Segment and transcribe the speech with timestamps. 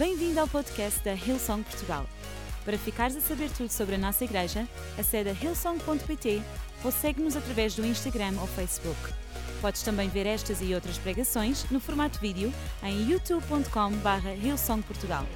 [0.00, 2.06] Bem-vindo ao podcast da Hillsong Portugal.
[2.64, 4.66] Para ficares a saber tudo sobre a nossa igreja,
[4.98, 6.40] acede a hillsong.pt
[6.82, 8.98] ou segue-nos através do Instagram ou Facebook.
[9.60, 12.50] Podes também ver estas e outras pregações no formato vídeo
[12.82, 15.26] em youtube.com.br hillsongportugal.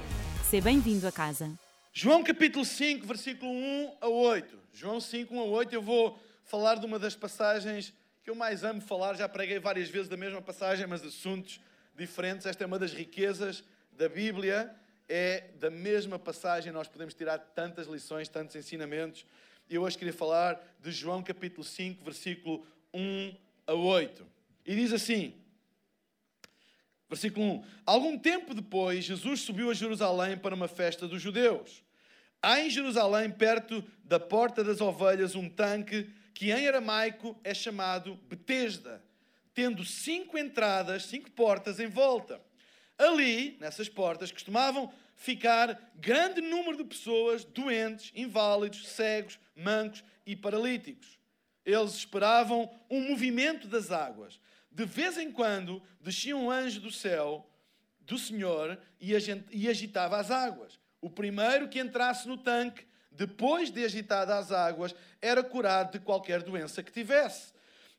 [0.49, 1.47] Seja bem-vindo a casa.
[1.93, 4.57] João capítulo 5, versículo 1 a 8.
[4.73, 7.93] João 5, 1 a 8, eu vou falar de uma das passagens
[8.23, 11.61] que eu mais amo falar, já preguei várias vezes da mesma passagem, mas assuntos
[11.95, 12.47] diferentes.
[12.47, 13.63] Esta é uma das riquezas
[13.97, 14.73] da Bíblia,
[15.07, 19.25] é da mesma passagem, nós podemos tirar tantas lições, tantos ensinamentos.
[19.69, 23.35] Eu hoje queria falar de João capítulo 5, versículo 1
[23.67, 24.25] a 8.
[24.65, 25.33] E diz assim,
[27.09, 31.83] versículo 1: Algum tempo depois, Jesus subiu a Jerusalém para uma festa dos judeus.
[32.41, 38.19] Há em Jerusalém, perto da Porta das Ovelhas, um tanque que em aramaico é chamado
[38.27, 39.01] Betesda,
[39.53, 42.41] tendo cinco entradas, cinco portas em volta.
[42.97, 51.19] Ali, nessas portas, costumavam ficar grande número de pessoas doentes, inválidos, cegos, mancos e paralíticos.
[51.65, 54.39] Eles esperavam um movimento das águas.
[54.71, 57.49] De vez em quando descia um anjo do céu
[57.99, 60.79] do Senhor e agitava as águas.
[61.01, 66.43] O primeiro que entrasse no tanque, depois de agitadas as águas, era curado de qualquer
[66.43, 67.53] doença que tivesse.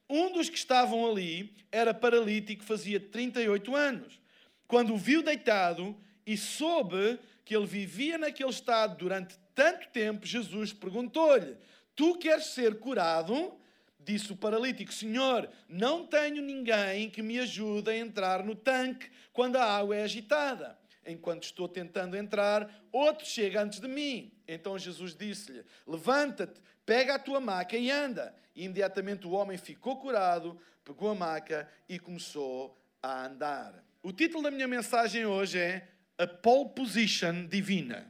[0.08, 4.20] Um dos que estavam ali era paralítico, fazia 38 anos.
[4.66, 10.72] Quando o viu deitado e soube que ele vivia naquele estado durante tanto tempo, Jesus
[10.72, 11.56] perguntou-lhe:
[11.94, 13.54] Tu queres ser curado?
[13.98, 19.56] Disse o paralítico: Senhor, não tenho ninguém que me ajude a entrar no tanque quando
[19.56, 20.78] a água é agitada.
[21.06, 24.32] Enquanto estou tentando entrar, outro chega antes de mim.
[24.46, 28.34] Então Jesus disse-lhe: Levanta-te, pega a tua maca e anda.
[28.54, 33.85] E imediatamente o homem ficou curado, pegou a maca e começou a andar.
[34.06, 38.06] O título da minha mensagem hoje é A Pole Position Divina.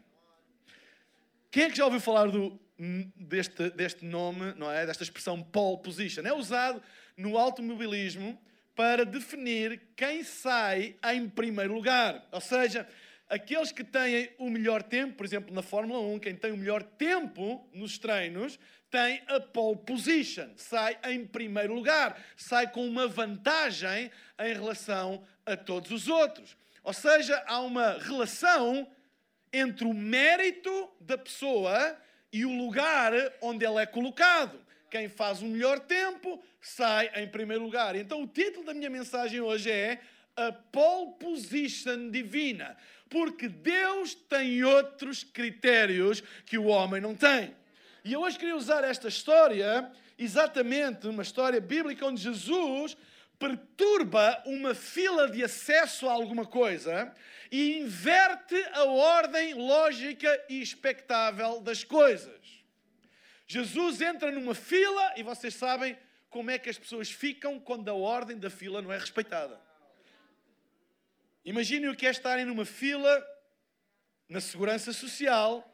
[1.51, 2.61] Quem é que já ouviu falar do,
[3.17, 4.85] deste, deste nome, não é?
[4.85, 6.21] Desta expressão pole position?
[6.27, 6.83] É usado
[7.17, 8.39] no automobilismo
[8.75, 12.29] para definir quem sai em primeiro lugar.
[12.31, 12.87] Ou seja,
[13.27, 16.83] aqueles que têm o melhor tempo, por exemplo, na Fórmula 1, quem tem o melhor
[16.83, 18.59] tempo nos treinos,
[18.91, 25.57] tem a pole position, sai em primeiro lugar, sai com uma vantagem em relação a
[25.57, 26.57] todos os outros.
[26.83, 28.89] Ou seja, há uma relação
[29.53, 31.97] entre o mérito da pessoa
[32.33, 34.65] e o lugar onde ela é colocado.
[34.91, 37.97] Quem faz o melhor tempo sai em primeiro lugar.
[37.97, 40.01] Então, o título da minha mensagem hoje é
[40.37, 42.77] A Pole Position Divina.
[43.09, 47.55] Porque Deus tem outros critérios que o homem não tem.
[48.07, 52.97] E eu hoje queria usar esta história, exatamente uma história bíblica onde Jesus
[53.37, 57.13] perturba uma fila de acesso a alguma coisa
[57.51, 62.41] e inverte a ordem lógica e expectável das coisas.
[63.45, 65.99] Jesus entra numa fila e vocês sabem
[66.31, 69.61] como é que as pessoas ficam quando a ordem da fila não é respeitada.
[71.45, 73.27] Imaginem o que é estarem numa fila
[74.29, 75.73] na segurança social.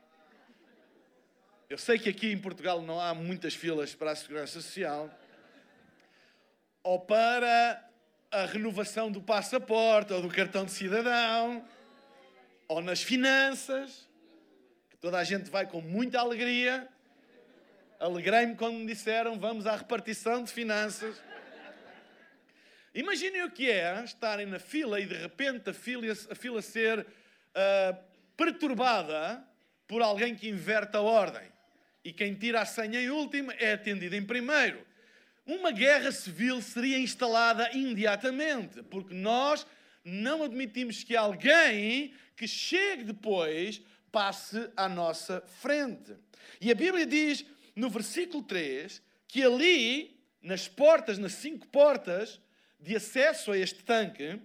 [1.73, 5.11] Eu sei que aqui em Portugal não há muitas filas para a segurança social
[6.83, 7.83] ou para
[8.31, 11.67] a renovação do passaporte ou do cartão de cidadão,
[12.69, 14.07] ou nas finanças,
[14.91, 16.87] que toda a gente vai com muita alegria.
[17.99, 21.17] Alegrei-me quando me disseram vamos à repartição de finanças.
[22.95, 26.99] Imaginem o que é estarem na fila e de repente a fila, a fila ser
[27.01, 27.99] uh,
[28.37, 29.43] perturbada
[29.87, 31.52] por alguém que inverte a ordem.
[32.05, 34.93] E quem tira a senha em último é atendido em primeiro
[35.47, 39.67] uma guerra civil seria instalada imediatamente, porque nós
[40.05, 46.15] não admitimos que alguém que chegue depois passe à nossa frente.
[46.61, 52.41] E a Bíblia diz no versículo 3 que ali, nas portas, nas cinco portas
[52.79, 54.39] de acesso a este tanque,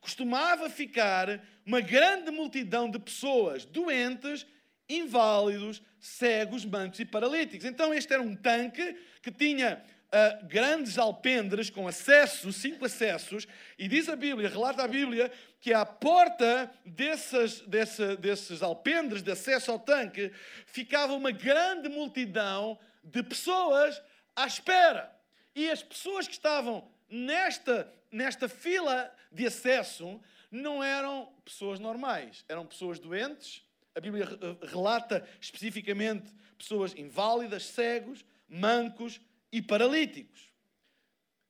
[0.00, 4.46] costumava ficar uma grande multidão de pessoas doentes,
[4.88, 7.64] inválidos, cegos, mancos e paralíticos.
[7.64, 13.48] Então, este era um tanque que tinha uh, grandes alpendres com acesso, cinco acessos,
[13.78, 19.32] e diz a Bíblia, relata a Bíblia, que à porta desses, desse, desses alpendres de
[19.32, 20.30] acesso ao tanque
[20.66, 24.00] ficava uma grande multidão de pessoas
[24.36, 25.10] à espera.
[25.54, 30.20] E as pessoas que estavam nesta, nesta fila de acesso
[30.50, 33.64] não eram pessoas normais, eram pessoas doentes.
[33.94, 34.26] A Bíblia
[34.62, 39.20] relata especificamente pessoas inválidas, cegos, mancos,
[39.54, 40.52] e paralíticos.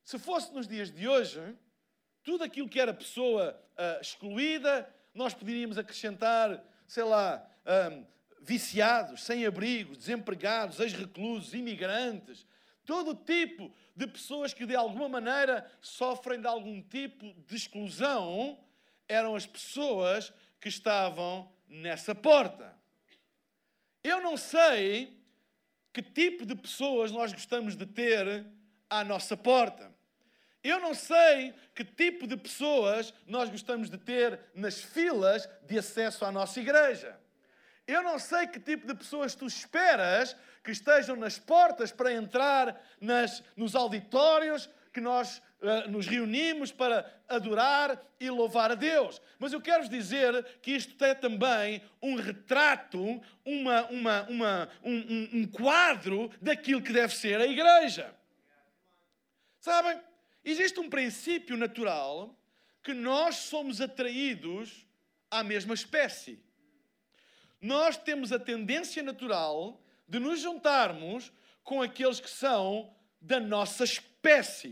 [0.03, 1.41] Se fosse nos dias de hoje,
[2.23, 8.05] tudo aquilo que era pessoa uh, excluída, nós poderíamos acrescentar, sei lá, hum,
[8.39, 12.45] viciados, sem abrigo, desempregados, ex-reclusos, imigrantes,
[12.85, 18.63] todo tipo de pessoas que de alguma maneira sofrem de algum tipo de exclusão,
[19.07, 22.73] eram as pessoas que estavam nessa porta.
[24.03, 25.19] Eu não sei
[25.91, 28.45] que tipo de pessoas nós gostamos de ter
[28.89, 29.93] à nossa porta.
[30.63, 36.25] Eu não sei que tipo de pessoas nós gostamos de ter nas filas de acesso
[36.25, 37.19] à nossa igreja.
[37.87, 42.81] Eu não sei que tipo de pessoas tu esperas que estejam nas portas para entrar
[42.99, 49.21] nas, nos auditórios que nós uh, nos reunimos para adorar e louvar a Deus.
[49.39, 55.29] Mas eu quero dizer que isto é também um retrato, uma, uma, uma, um, um,
[55.33, 58.15] um quadro daquilo que deve ser a igreja.
[59.59, 59.99] Sabem?
[60.43, 62.37] Existe um princípio natural
[62.83, 64.85] que nós somos atraídos
[65.31, 66.39] à mesma espécie.
[67.59, 71.31] Nós temos a tendência natural de nos juntarmos
[71.63, 74.14] com aqueles que são da nossa espécie,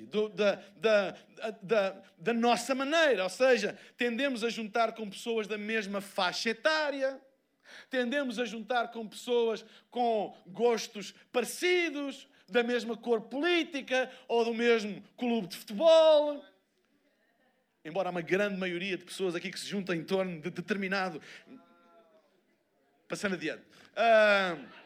[0.09, 1.15] do, da, da,
[1.61, 3.23] da, da nossa maneira.
[3.23, 7.19] Ou seja, tendemos a juntar com pessoas da mesma faixa etária,
[7.89, 15.01] tendemos a juntar com pessoas com gostos parecidos, da mesma cor política ou do mesmo
[15.17, 16.43] clube de futebol.
[17.85, 21.21] Embora há uma grande maioria de pessoas aqui que se juntam em torno de determinado.
[23.07, 23.63] Passando adiante.
[23.93, 24.83] Uh...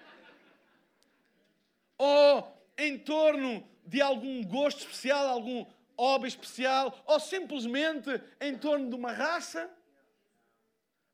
[1.99, 5.65] Ou em torno de algum gosto especial, algum
[5.97, 9.67] hobby especial, ou simplesmente em torno de uma raça,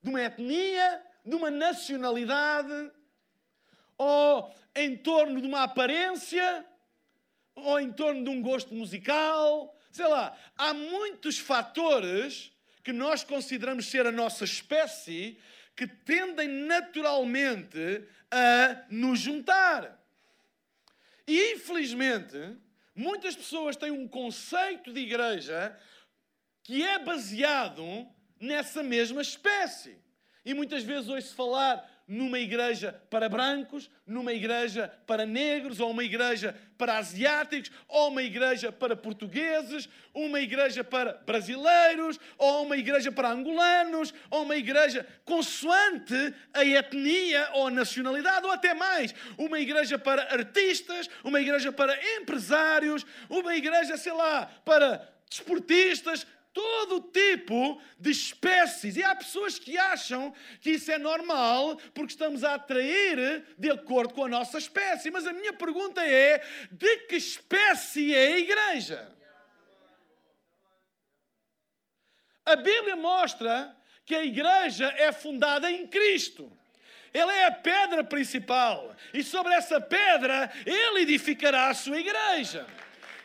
[0.01, 2.91] de uma etnia, de uma nacionalidade
[3.97, 6.65] ou em torno de uma aparência,
[7.55, 12.51] ou em torno de um gosto musical, sei lá, há muitos fatores
[12.83, 15.37] que nós consideramos ser a nossa espécie
[15.75, 20.02] que tendem naturalmente a nos juntar.
[21.27, 22.37] E infelizmente,
[22.95, 25.77] muitas pessoas têm um conceito de igreja
[26.63, 28.07] que é baseado
[28.39, 29.97] nessa mesma espécie.
[30.45, 36.03] E muitas vezes ouço falar numa igreja para brancos, numa igreja para negros, ou uma
[36.03, 43.11] igreja para asiáticos, ou uma igreja para portugueses, uma igreja para brasileiros, ou uma igreja
[43.11, 49.59] para angolanos, ou uma igreja consoante a etnia ou a nacionalidade, ou até mais, uma
[49.59, 57.81] igreja para artistas, uma igreja para empresários, uma igreja, sei lá, para desportistas, todo tipo
[57.99, 58.95] de espécies.
[58.95, 64.13] E há pessoas que acham que isso é normal porque estamos a atrair de acordo
[64.13, 65.09] com a nossa espécie.
[65.09, 69.11] Mas a minha pergunta é: de que espécie é a igreja?
[72.45, 73.75] A Bíblia mostra
[74.05, 76.51] que a igreja é fundada em Cristo.
[77.13, 78.95] Ele é a pedra principal.
[79.13, 82.67] E sobre essa pedra, ele edificará a sua igreja.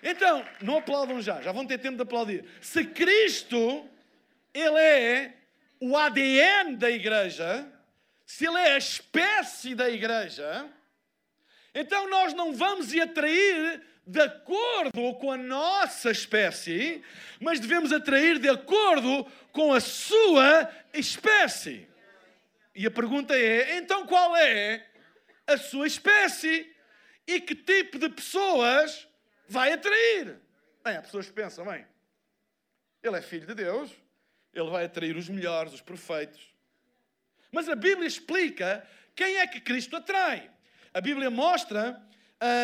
[0.02, 2.44] Então, não aplaudam já, já vão ter tempo de aplaudir.
[2.60, 3.88] Se Cristo,
[4.54, 5.34] Ele é
[5.80, 7.66] o ADN da igreja,
[8.24, 10.68] se Ele é a espécie da igreja,
[11.74, 17.02] então nós não vamos e atrair de acordo com a nossa espécie,
[17.40, 21.86] mas devemos atrair de acordo com a sua espécie.
[22.74, 24.86] E a pergunta é: então qual é
[25.46, 26.72] a sua espécie?
[27.26, 29.07] E que tipo de pessoas
[29.48, 30.38] vai atrair.
[30.84, 31.84] Bem, há pessoas que pensam, bem,
[33.02, 33.90] ele é filho de Deus,
[34.52, 36.54] ele vai atrair os melhores, os perfeitos.
[37.50, 40.50] Mas a Bíblia explica quem é que Cristo atrai.
[40.92, 42.00] A Bíblia mostra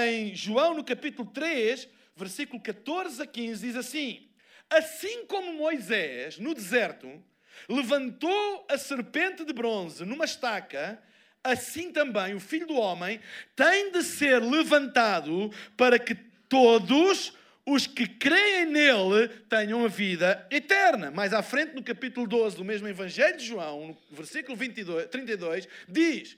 [0.06, 4.28] em João, no capítulo 3, versículo 14 a 15, diz assim:
[4.70, 7.22] Assim como Moisés, no deserto,
[7.68, 11.02] levantou a serpente de bronze numa estaca,
[11.42, 13.20] assim também o filho do homem
[13.54, 16.14] tem de ser levantado para que
[16.48, 17.32] todos
[17.66, 21.10] os que creem nele tenham a vida eterna.
[21.10, 25.68] Mais à frente, no capítulo 12 do mesmo Evangelho de João, no versículo 22, 32,
[25.88, 26.36] diz: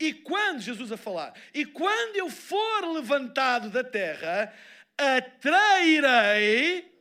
[0.00, 4.52] E quando, Jesus a falar, e quando eu for levantado da terra,
[4.98, 6.92] atrairei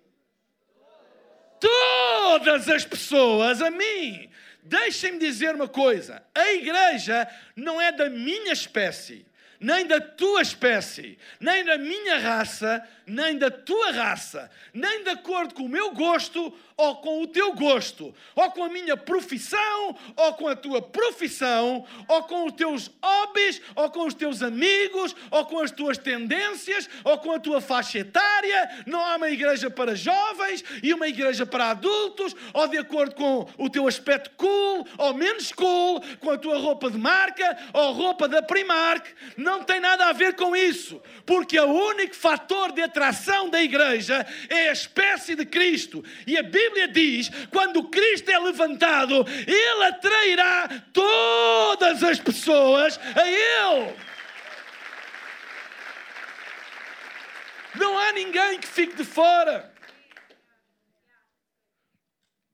[1.59, 4.29] todas as pessoas a mim.
[4.61, 9.25] Deixem-me dizer uma coisa: a igreja não é da minha espécie
[9.65, 15.55] nem da tua espécie, nem da minha raça, nem da tua raça, nem de acordo
[15.55, 20.33] com o meu gosto ou com o teu gosto, ou com a minha profissão, ou
[20.33, 25.45] com a tua profissão, ou com os teus hobbies, ou com os teus amigos, ou
[25.45, 28.83] com as tuas tendências, ou com a tua faixa etária.
[28.85, 33.47] Não há uma igreja para jovens e uma igreja para adultos, ou de acordo com
[33.57, 38.27] o teu aspecto cool, ou menos cool, com a tua roupa de marca, ou roupa
[38.27, 39.07] da Primark.
[39.37, 44.25] Não tem nada a ver com isso, porque o único fator de atração da igreja
[44.49, 46.03] é a espécie de Cristo.
[46.27, 53.95] E a Bíblia diz: quando Cristo é levantado, Ele atrairá todas as pessoas a Ele.
[57.75, 59.74] Não há ninguém que fique de fora.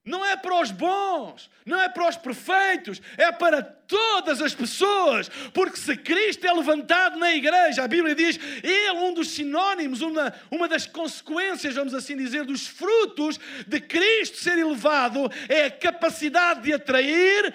[0.03, 5.29] Não é para os bons, não é para os perfeitos, é para todas as pessoas.
[5.53, 10.33] Porque se Cristo é levantado na igreja, a Bíblia diz, ele, um dos sinónimos, uma,
[10.49, 16.61] uma das consequências, vamos assim dizer, dos frutos de Cristo ser elevado, é a capacidade
[16.61, 17.53] de atrair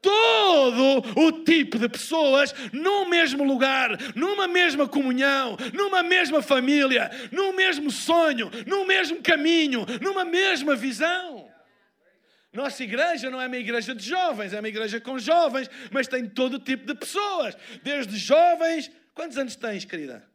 [0.00, 7.52] todo o tipo de pessoas num mesmo lugar, numa mesma comunhão, numa mesma família, num
[7.52, 11.37] mesmo sonho, num mesmo caminho, numa mesma visão.
[12.52, 16.28] Nossa igreja não é uma igreja de jovens, é uma igreja com jovens, mas tem
[16.28, 18.90] todo tipo de pessoas, desde jovens.
[19.14, 20.26] Quantos anos tens, querida?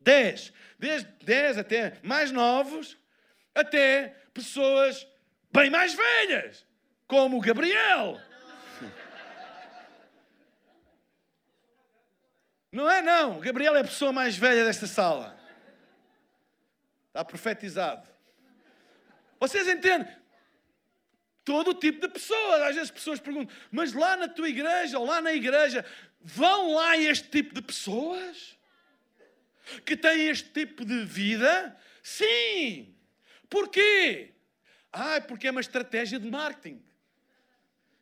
[0.00, 0.52] Dez.
[0.78, 2.98] Desde dez até mais novos,
[3.54, 5.06] até pessoas
[5.52, 6.66] bem mais velhas,
[7.06, 8.20] como o Gabriel.
[12.72, 13.38] Não é, não.
[13.38, 15.38] O Gabriel é a pessoa mais velha desta sala.
[17.06, 18.08] Está profetizado.
[19.38, 20.08] Vocês entendem?
[21.44, 22.62] Todo tipo de pessoas.
[22.62, 25.84] Às vezes pessoas perguntam, mas lá na tua igreja ou lá na igreja,
[26.20, 28.56] vão lá este tipo de pessoas?
[29.84, 31.76] Que têm este tipo de vida?
[32.02, 32.94] Sim!
[33.48, 34.32] Porquê?
[34.92, 36.82] Ah, porque é uma estratégia de marketing.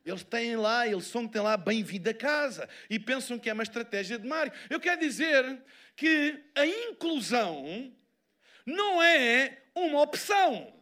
[0.04, 3.52] Eles têm lá, eles são que têm lá bem-vindo a casa e pensam que é
[3.52, 4.66] uma estratégia de marketing.
[4.68, 5.62] Eu quero dizer
[5.94, 7.92] que a inclusão
[8.66, 10.72] não é uma opção.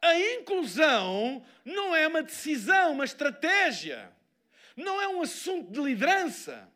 [0.00, 4.10] A inclusão não é uma decisão, uma estratégia.
[4.76, 6.68] Não é um assunto de liderança.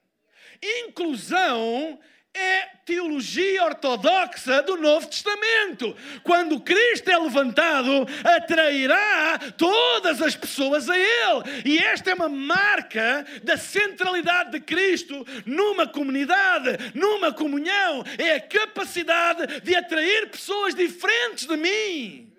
[0.86, 1.98] Inclusão
[2.34, 5.94] é teologia ortodoxa do Novo Testamento.
[6.24, 11.62] Quando Cristo é levantado, atrairá todas as pessoas a Ele.
[11.64, 18.02] E esta é uma marca da centralidade de Cristo numa comunidade, numa comunhão.
[18.18, 22.31] É a capacidade de atrair pessoas diferentes de mim.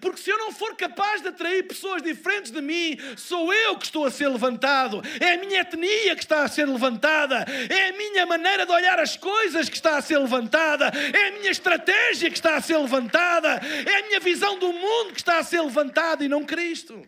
[0.00, 3.86] Porque se eu não for capaz de atrair pessoas diferentes de mim, sou eu que
[3.86, 5.02] estou a ser levantado.
[5.20, 7.44] É a minha etnia que está a ser levantada.
[7.68, 10.86] É a minha maneira de olhar as coisas que está a ser levantada.
[10.86, 13.60] É a minha estratégia que está a ser levantada.
[13.86, 17.06] É a minha visão do mundo que está a ser levantada e não Cristo.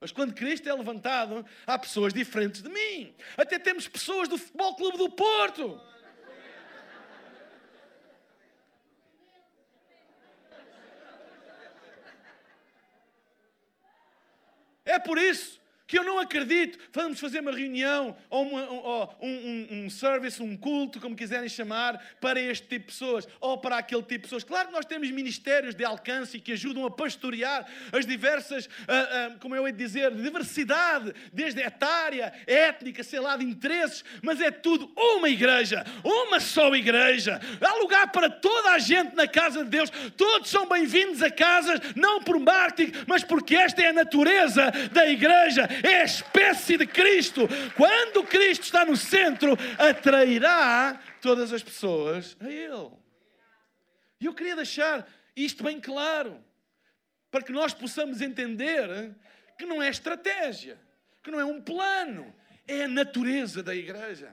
[0.00, 3.14] Mas quando Cristo é levantado, há pessoas diferentes de mim.
[3.36, 5.80] Até temos pessoas do Futebol Clube do Porto.
[14.86, 16.78] É por isso que eu não acredito.
[16.92, 21.48] Vamos fazer uma reunião ou, uma, ou um, um, um, service, um culto, como quiserem
[21.48, 24.44] chamar, para este tipo de pessoas ou para aquele tipo de pessoas.
[24.44, 29.38] Claro que nós temos ministérios de alcance que ajudam a pastorear as diversas, uh, uh,
[29.38, 34.90] como eu ia dizer, diversidade, desde etária, étnica, sei lá, de interesses, mas é tudo
[34.96, 37.40] uma igreja, uma só igreja.
[37.60, 39.90] Há lugar para toda a gente na casa de Deus.
[40.16, 45.06] Todos são bem-vindos a casas, não por marketing, mas porque esta é a natureza da
[45.08, 47.42] igreja é a espécie de Cristo.
[47.76, 52.90] Quando Cristo está no centro, atrairá todas as pessoas a Ele.
[54.20, 56.42] E eu queria deixar isto bem claro,
[57.30, 59.14] para que nós possamos entender
[59.58, 60.78] que não é estratégia,
[61.22, 62.34] que não é um plano,
[62.66, 64.32] é a natureza da igreja.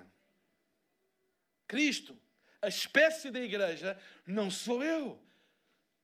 [1.68, 2.18] Cristo,
[2.62, 5.20] a espécie da igreja, não sou eu.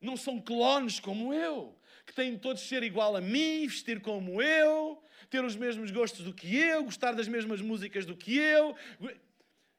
[0.02, 4.42] Não são clones como eu, que têm todos de ser igual a mim, vestir como
[4.42, 4.89] eu,
[5.30, 8.76] ter os mesmos gostos do que eu, gostar das mesmas músicas do que eu.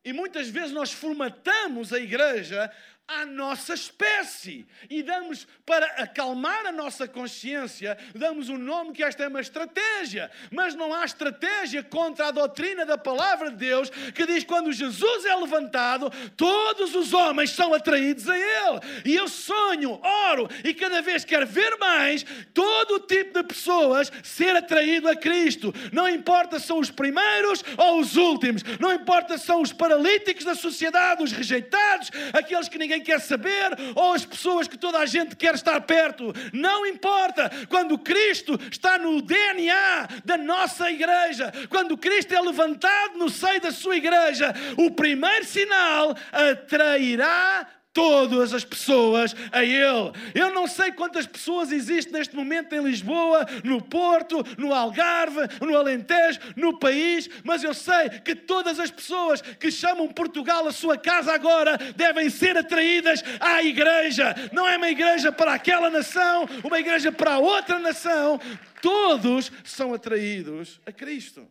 [0.04, 2.73] E muitas vezes nós formatamos a igreja
[3.11, 9.02] à nossa espécie e damos para acalmar a nossa consciência, damos o um nome que
[9.02, 13.90] esta é uma estratégia, mas não há estratégia contra a doutrina da palavra de Deus
[14.14, 18.81] que diz quando Jesus é levantado, todos os homens são atraídos a ele.
[19.05, 22.25] E eu sonho, oro e cada vez quero ver mais
[22.55, 25.75] todo o tipo de pessoas ser atraído a Cristo.
[25.93, 30.45] Não importa se são os primeiros ou os últimos, não importa se são os paralíticos
[30.45, 34.99] da sociedade, os rejeitados, aqueles que ninguém ninguém quer saber ou as pessoas que toda
[34.99, 36.33] a gente quer estar perto.
[36.52, 37.50] Não importa.
[37.69, 43.73] Quando Cristo está no DNA da nossa igreja, quando Cristo é levantado no seio da
[43.73, 50.12] sua igreja, o primeiro sinal atrairá todas as pessoas a Ele.
[50.35, 55.76] Eu não sei quantas pessoas existem neste momento em Lisboa, no Porto, no Algarve, no
[55.76, 60.97] Alentejo, no país, mas eu sei que todas as pessoas que chamam Portugal a sua
[60.97, 64.35] casa agora devem ser atraídas à igreja.
[64.52, 68.40] Não é uma igreja para aquela nação, uma igreja para outra nação.
[68.80, 71.47] Todos são atraídos a Cristo.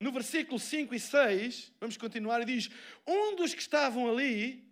[0.00, 2.70] No versículo 5 e 6, vamos continuar, e diz:
[3.06, 4.64] Um dos que estavam ali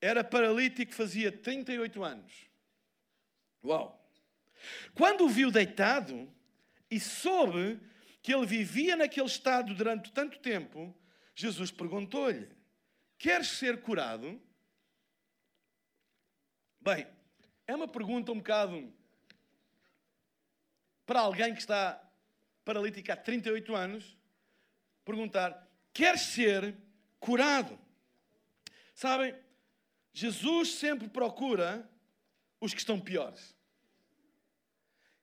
[0.00, 2.32] era paralítico, fazia 38 anos.
[3.64, 4.02] Uau!
[4.94, 6.32] Quando o viu deitado
[6.90, 7.80] e soube
[8.22, 10.94] que ele vivia naquele estado durante tanto tempo,
[11.34, 12.48] Jesus perguntou-lhe:
[13.18, 14.40] Queres ser curado?
[16.80, 17.06] Bem,
[17.66, 18.92] é uma pergunta um bocado
[21.04, 22.02] para alguém que está
[22.64, 24.16] paralítico há 38 anos
[25.06, 26.76] perguntar: quer ser
[27.18, 27.78] curado?
[28.94, 29.34] Sabem,
[30.12, 31.88] Jesus sempre procura
[32.60, 33.54] os que estão piores.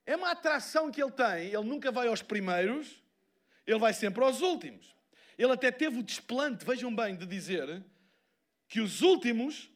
[0.06, 3.04] É uma atração que ele tem, ele nunca vai aos primeiros,
[3.68, 4.96] ele vai sempre aos últimos.
[5.38, 7.84] Ele até teve o desplante, vejam bem, de dizer
[8.68, 9.70] que os últimos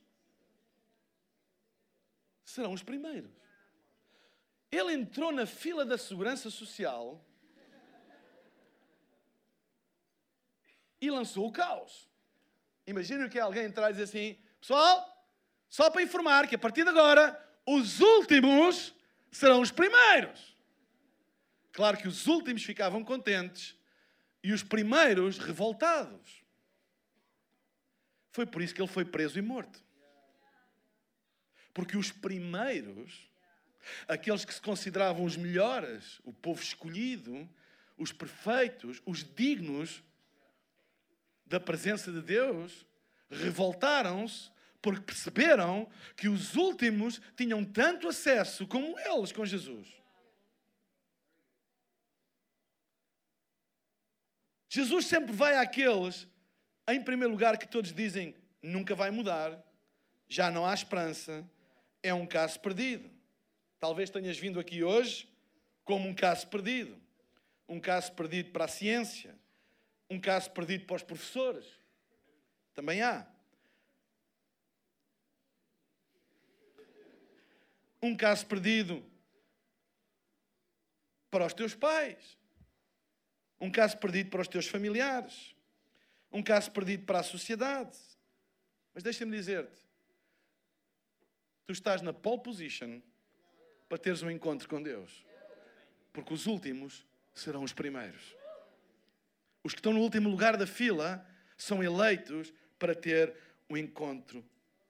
[2.43, 3.31] serão os primeiros.
[4.71, 7.25] Ele entrou na fila da segurança social
[10.99, 12.09] e lançou o caos.
[12.85, 15.27] Imagina que alguém entrar e dizer assim: Pessoal,
[15.69, 18.93] só para informar que a partir de agora os últimos
[19.31, 20.55] serão os primeiros.
[21.71, 23.75] Claro que os últimos ficavam contentes
[24.43, 26.41] e os primeiros revoltados.
[28.31, 29.83] Foi por isso que ele foi preso e morto.
[31.73, 33.29] Porque os primeiros,
[34.07, 37.47] aqueles que se consideravam os melhores, o povo escolhido,
[37.97, 40.01] os perfeitos, os dignos,
[41.47, 42.85] da presença de Deus
[43.29, 44.49] revoltaram-se
[44.81, 49.87] porque perceberam que os últimos tinham tanto acesso como eles com Jesus.
[54.69, 56.27] Jesus sempre vai àqueles,
[56.87, 59.63] em primeiro lugar, que todos dizem nunca vai mudar,
[60.27, 61.49] já não há esperança,
[62.03, 63.09] é um caso perdido.
[63.79, 65.27] Talvez tenhas vindo aqui hoje
[65.83, 66.95] como um caso perdido.
[67.67, 69.35] Um caso perdido para a ciência,
[70.09, 71.65] um caso perdido para os professores.
[72.73, 73.27] Também há.
[78.01, 79.03] Um caso perdido
[81.29, 82.37] para os teus pais.
[83.59, 85.55] Um caso perdido para os teus familiares.
[86.31, 87.97] Um caso perdido para a sociedade.
[88.93, 89.77] Mas deixa-me dizer-te:
[91.65, 93.01] tu estás na pole position
[93.89, 95.25] para teres um encontro com Deus.
[96.13, 98.36] Porque os últimos serão os primeiros.
[99.67, 101.27] Os que estão no último lugar da fila
[101.57, 103.35] são eleitos para ter
[103.69, 104.41] um encontro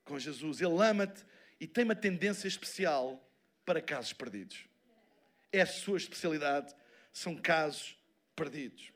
[0.05, 0.61] com Jesus.
[0.61, 1.25] Ele ama-te
[1.59, 3.27] e tem uma tendência especial
[3.65, 4.67] para casos perdidos.
[5.51, 6.75] É a sua especialidade,
[7.11, 7.97] são casos
[8.35, 8.93] perdidos.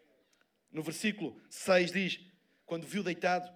[0.72, 2.20] No versículo 6 diz:
[2.64, 3.52] Quando viu deitado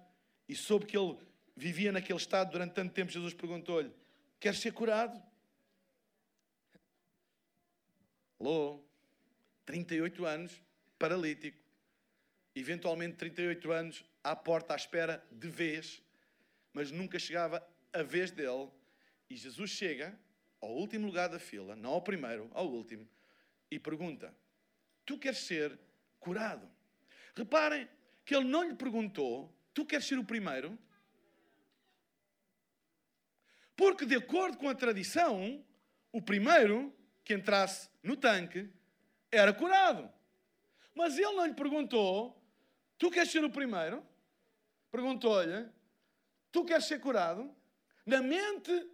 [0.48, 1.16] e soube que ele
[1.54, 3.92] vivia naquele estado durante tanto tempo, Jesus perguntou-lhe:
[4.40, 5.22] Queres ser curado?
[8.40, 8.84] Alô?
[9.64, 10.60] 38 anos,
[10.98, 11.65] paralítico
[12.56, 16.02] eventualmente 38 anos, à porta à espera de vez,
[16.72, 18.70] mas nunca chegava a vez dele.
[19.28, 20.18] E Jesus chega
[20.60, 23.06] ao último lugar da fila, não ao primeiro, ao último,
[23.70, 24.34] e pergunta:
[25.04, 25.78] Tu queres ser
[26.18, 26.68] curado?
[27.36, 27.86] Reparem
[28.24, 30.78] que ele não lhe perguntou: Tu queres ser o primeiro?
[33.76, 35.62] Porque, de acordo com a tradição,
[36.10, 38.70] o primeiro que entrasse no tanque
[39.30, 40.10] era curado.
[40.94, 42.35] Mas ele não lhe perguntou
[42.98, 44.04] Tu queres ser o primeiro?
[44.90, 45.68] Perguntou-lhe.
[46.50, 47.54] Tu queres ser curado?
[48.04, 48.86] Na mente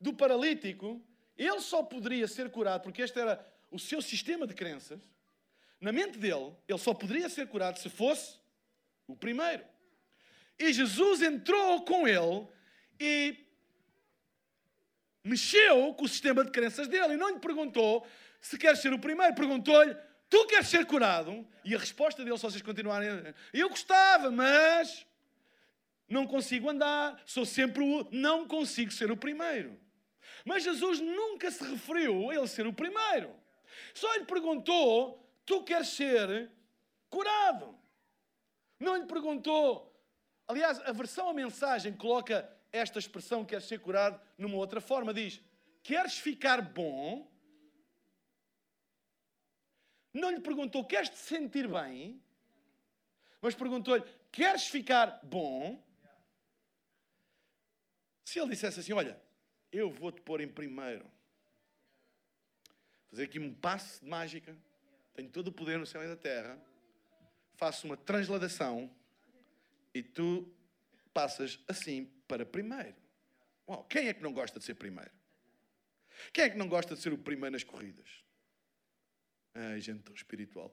[0.00, 1.02] do paralítico,
[1.36, 5.00] ele só poderia ser curado porque este era o seu sistema de crenças.
[5.80, 8.38] Na mente dele, ele só poderia ser curado se fosse
[9.06, 9.64] o primeiro.
[10.58, 12.46] E Jesus entrou com ele
[12.98, 13.46] e
[15.22, 18.06] mexeu com o sistema de crenças dele e não lhe perguntou
[18.40, 19.96] se quer ser o primeiro, perguntou-lhe
[20.28, 21.46] Tu queres ser curado?
[21.64, 25.06] E a resposta dele, se vocês continuarem, eu gostava, mas
[26.08, 28.08] não consigo andar, sou sempre o.
[28.10, 29.78] Não consigo ser o primeiro.
[30.44, 33.34] Mas Jesus nunca se referiu a ele ser o primeiro.
[33.94, 36.50] Só lhe perguntou: Tu queres ser
[37.10, 37.78] curado?
[38.78, 39.84] Não lhe perguntou.
[40.46, 45.12] Aliás, a versão a mensagem coloca esta expressão, quer ser curado, numa outra forma.
[45.12, 45.40] Diz:
[45.82, 47.30] Queres ficar bom?
[50.18, 52.20] Não lhe perguntou: Queres te sentir bem?
[53.40, 55.82] Mas perguntou-lhe: Queres ficar bom?
[58.24, 59.20] Se ele dissesse assim: Olha,
[59.72, 61.10] eu vou-te pôr em primeiro,
[63.10, 64.56] fazer aqui um passe de mágica,
[65.14, 66.60] tenho todo o poder no céu e na terra,
[67.54, 68.90] faço uma transladação
[69.94, 70.52] e tu
[71.12, 72.96] passas assim para primeiro.
[73.68, 75.10] Uau, quem é que não gosta de ser primeiro?
[76.32, 78.27] Quem é que não gosta de ser o primeiro nas corridas?
[79.60, 80.72] Ai, gente tão espiritual.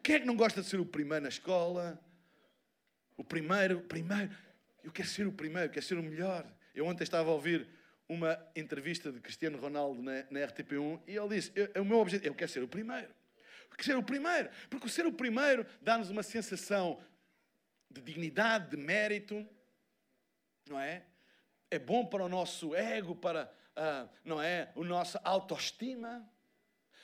[0.00, 2.00] Quem é que não gosta de ser o primeiro na escola?
[3.16, 4.32] O primeiro, primeiro.
[4.84, 6.46] Eu quero ser o primeiro, quero ser o melhor.
[6.72, 7.68] Eu ontem estava a ouvir
[8.08, 12.28] uma entrevista de Cristiano Ronaldo na, na RTP1 e ele disse: eu, O meu objetivo,
[12.28, 13.12] eu quero ser o primeiro.
[13.70, 14.48] Quero ser o primeiro.
[14.70, 17.02] Porque ser o primeiro dá-nos uma sensação
[17.90, 19.44] de dignidade, de mérito,
[20.68, 21.04] não é?
[21.68, 24.70] É bom para o nosso ego, para, uh, não é?
[24.76, 26.24] O nossa autoestima.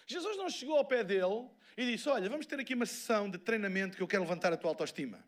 [0.07, 3.39] Jesus não chegou ao pé dele e disse: Olha, vamos ter aqui uma sessão de
[3.39, 5.25] treinamento que eu quero levantar a tua autoestima.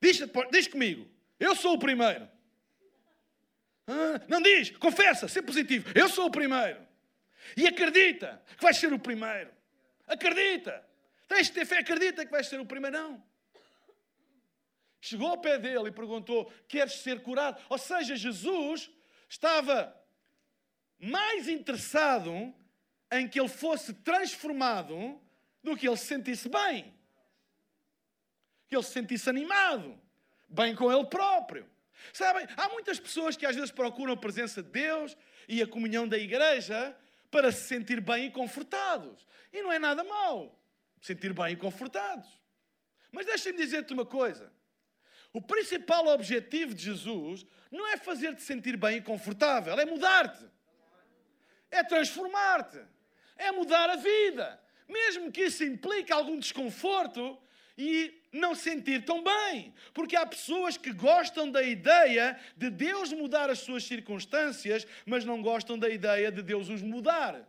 [0.00, 2.28] Diz, diz comigo, eu sou o primeiro.
[3.86, 5.90] Ah, não diz, confessa, ser positivo.
[5.94, 6.80] Eu sou o primeiro.
[7.56, 9.50] E acredita que vais ser o primeiro.
[10.06, 10.84] Acredita.
[11.28, 12.96] Tens de ter fé, acredita que vais ser o primeiro.
[12.96, 13.24] Não.
[15.00, 17.60] Chegou ao pé dele e perguntou: Queres ser curado?
[17.68, 18.90] Ou seja, Jesus
[19.28, 19.94] estava
[21.02, 22.54] mais interessado
[23.10, 25.20] em que ele fosse transformado
[25.62, 26.94] do que ele se sentisse bem.
[28.68, 30.00] Que ele se sentisse animado,
[30.48, 31.68] bem com ele próprio.
[32.12, 35.16] Sabem, há muitas pessoas que às vezes procuram a presença de Deus
[35.48, 36.96] e a comunhão da igreja
[37.30, 39.26] para se sentir bem e confortados.
[39.52, 40.58] E não é nada mau
[41.00, 42.28] sentir bem e confortados.
[43.10, 44.52] Mas deixem-me dizer-te uma coisa.
[45.32, 50.46] O principal objetivo de Jesus não é fazer-te sentir bem e confortável, é mudar-te
[51.72, 52.78] é transformar-te,
[53.36, 54.60] é mudar a vida.
[54.88, 57.38] Mesmo que isso implique algum desconforto
[57.76, 59.74] e não sentir tão bem.
[59.94, 65.40] Porque há pessoas que gostam da ideia de Deus mudar as suas circunstâncias, mas não
[65.40, 67.48] gostam da ideia de Deus os mudar.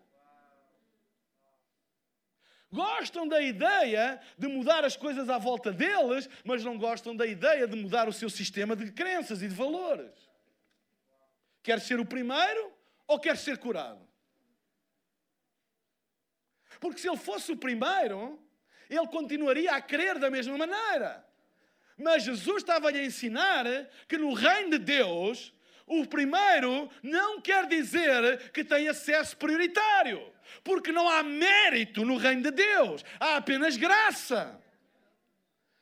[2.71, 7.67] Gostam da ideia de mudar as coisas à volta deles, mas não gostam da ideia
[7.67, 10.11] de mudar o seu sistema de crenças e de valores.
[11.61, 12.73] Quer ser o primeiro
[13.05, 14.12] ou quer ser curado?
[16.83, 18.37] Porque se ele fosse o primeiro,
[18.89, 21.25] ele continuaria a crer da mesma maneira.
[21.97, 23.63] Mas Jesus estava-lhe a ensinar
[24.05, 25.53] que no reino de Deus,
[25.87, 30.29] o primeiro não quer dizer que tem acesso prioritário.
[30.61, 34.61] Porque não há mérito no reino de Deus, há apenas graça.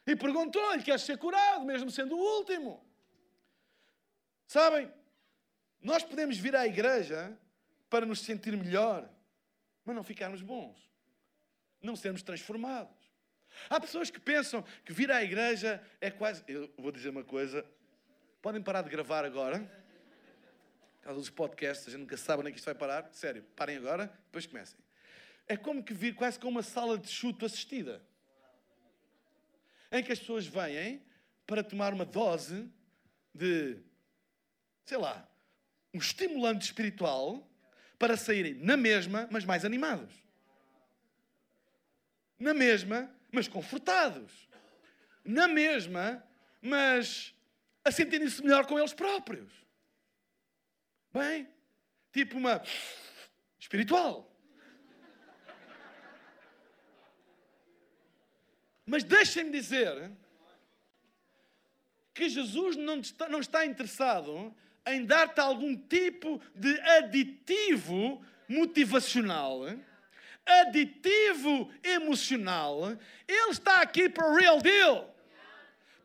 [0.06, 2.86] E perguntou-lhe: quer ser curado, mesmo sendo o último?
[4.46, 4.88] Sabem,
[5.82, 7.36] nós podemos vir à igreja
[7.90, 9.10] para nos sentir melhor,
[9.84, 10.91] mas não ficarmos bons
[11.82, 13.12] não sermos transformados.
[13.70, 16.44] Há pessoas que pensam que vir à igreja é quase.
[16.48, 17.66] Eu vou dizer uma coisa.
[18.42, 19.60] Podem parar de gravar agora.
[21.00, 23.10] Por causa dos podcasts, a gente nunca sabe onde é que isto vai parar.
[23.12, 24.78] Sério, parem agora, depois comecem.
[25.48, 28.02] É como que vir quase como uma sala de chuto assistida.
[29.92, 31.04] Em que as pessoas vêm
[31.46, 32.70] para tomar uma dose
[33.34, 33.78] de,
[34.86, 35.28] sei lá,
[35.94, 37.50] um estimulante espiritual
[38.00, 40.22] para saírem na mesma, mas mais animados
[42.42, 44.50] na mesma, mas confortados.
[45.24, 46.24] Na mesma,
[46.62, 47.36] mas
[47.86, 49.52] a sentirem-se melhor com eles próprios.
[51.14, 51.48] Bem,
[52.12, 52.62] tipo uma
[53.60, 54.28] espiritual.
[58.86, 60.12] Mas deixem-me dizer
[62.14, 64.54] que Jesus não está, não está interessado
[64.86, 69.64] em dar-te algum tipo de aditivo motivacional
[70.46, 75.16] aditivo emocional, ele está aqui para o real deal.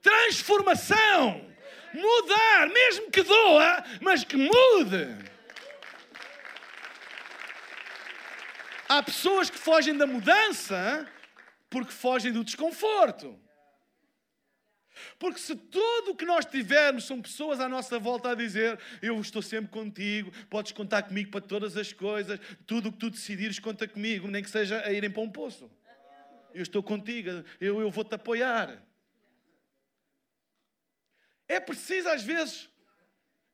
[0.03, 1.45] Transformação.
[1.93, 5.17] Mudar, mesmo que doa, mas que mude.
[8.89, 11.09] Há pessoas que fogem da mudança
[11.69, 13.39] porque fogem do desconforto.
[15.19, 19.21] Porque se tudo o que nós tivermos são pessoas à nossa volta a dizer: Eu
[19.21, 23.59] estou sempre contigo, podes contar comigo para todas as coisas, tudo o que tu decidires,
[23.59, 25.71] conta comigo, nem que seja a irem para um poço.
[26.55, 28.83] Eu estou contigo, eu, eu vou-te apoiar.
[31.49, 32.69] É preciso, às vezes,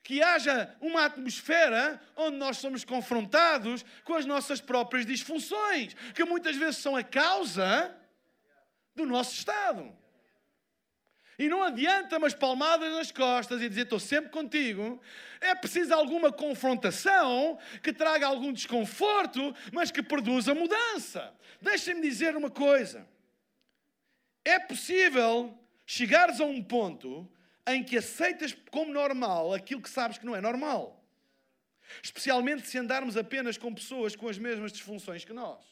[0.02, 6.56] que haja uma atmosfera onde nós somos confrontados com as nossas próprias disfunções, que muitas
[6.56, 7.94] vezes são a causa
[8.94, 9.96] do nosso estado.
[11.38, 15.00] E não adianta umas palmadas nas costas e dizer estou sempre contigo.
[15.40, 21.34] É preciso alguma confrontação que traga algum desconforto, mas que produza mudança.
[21.60, 23.06] Deixem-me dizer uma coisa.
[24.44, 27.30] É possível chegares a um ponto
[27.66, 31.02] em que aceitas como normal aquilo que sabes que não é normal.
[32.02, 35.64] Especialmente se andarmos apenas com pessoas com as mesmas disfunções que nós.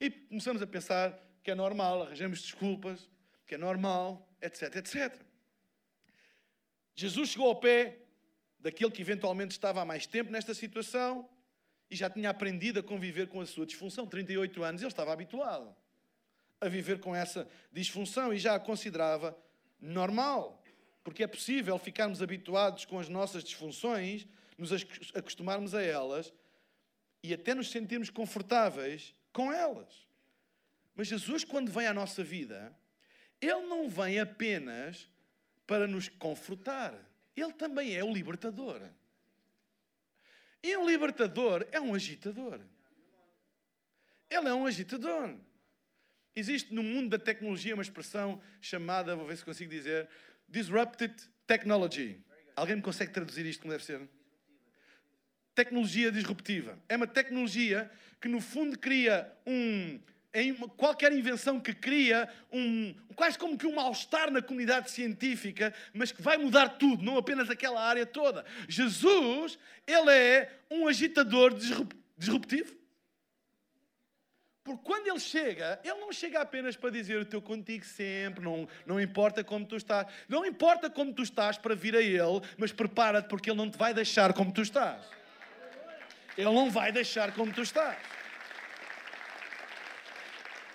[0.00, 3.08] E começamos a pensar que é normal, arranjamos desculpas,
[3.50, 5.12] que é normal, etc, etc.
[6.94, 7.98] Jesus chegou ao pé
[8.60, 11.28] daquele que eventualmente estava há mais tempo nesta situação
[11.90, 14.06] e já tinha aprendido a conviver com a sua disfunção.
[14.06, 15.74] 38 anos, ele estava habituado
[16.60, 19.36] a viver com essa disfunção e já a considerava
[19.80, 20.62] normal.
[21.02, 24.70] Porque é possível ficarmos habituados com as nossas disfunções, nos
[25.12, 26.32] acostumarmos a elas
[27.20, 30.06] e até nos sentirmos confortáveis com elas.
[30.94, 32.78] Mas Jesus, quando vem à nossa vida,
[33.40, 35.08] Ele não vem apenas
[35.66, 36.94] para nos confortar,
[37.36, 38.82] Ele também é o libertador.
[40.62, 42.60] E um libertador é um agitador.
[44.28, 45.34] Ele é um agitador.
[46.36, 50.08] Existe no mundo da tecnologia uma expressão chamada, vou ver se consigo dizer,
[50.48, 51.14] disrupted
[51.46, 52.20] technology.
[52.54, 54.08] Alguém me consegue traduzir isto como deve ser?
[55.54, 56.78] Tecnologia disruptiva.
[56.88, 59.98] É uma tecnologia que, no fundo, cria um.
[60.32, 66.12] Em qualquer invenção que cria um, quase como que um mal-estar na comunidade científica, mas
[66.12, 68.44] que vai mudar tudo, não apenas aquela área toda.
[68.68, 71.52] Jesus, ele é um agitador
[72.16, 72.80] disruptivo.
[74.62, 78.68] Porque quando ele chega, ele não chega apenas para dizer eu estou contigo sempre, não,
[78.86, 80.06] não importa como tu estás.
[80.28, 83.76] Não importa como tu estás para vir a ele, mas prepara-te porque ele não te
[83.76, 85.04] vai deixar como tu estás.
[86.36, 87.98] Ele não vai deixar como tu estás.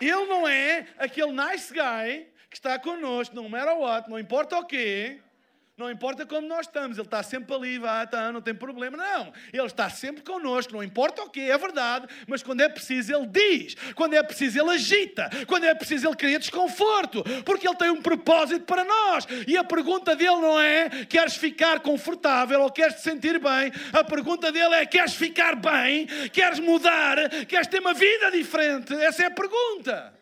[0.08, 4.66] Ele não é aquele nice guy que está connosco, no matter what, não importa o
[4.66, 5.20] quê,
[5.78, 8.96] não importa como nós estamos, Ele está sempre ali, vá, tá, não tem problema.
[8.96, 13.14] Não, Ele está sempre connosco, não importa o que, é verdade, mas quando é preciso
[13.14, 17.76] Ele diz, quando é preciso Ele agita, quando é preciso Ele cria desconforto, porque Ele
[17.76, 19.28] tem um propósito para nós.
[19.46, 23.70] E a pergunta dele não é: queres ficar confortável ou queres te sentir bem?
[23.92, 26.08] A pergunta dele é: queres ficar bem?
[26.32, 27.18] Queres mudar?
[27.48, 28.94] Queres ter uma vida diferente?
[28.94, 30.18] Essa é a pergunta.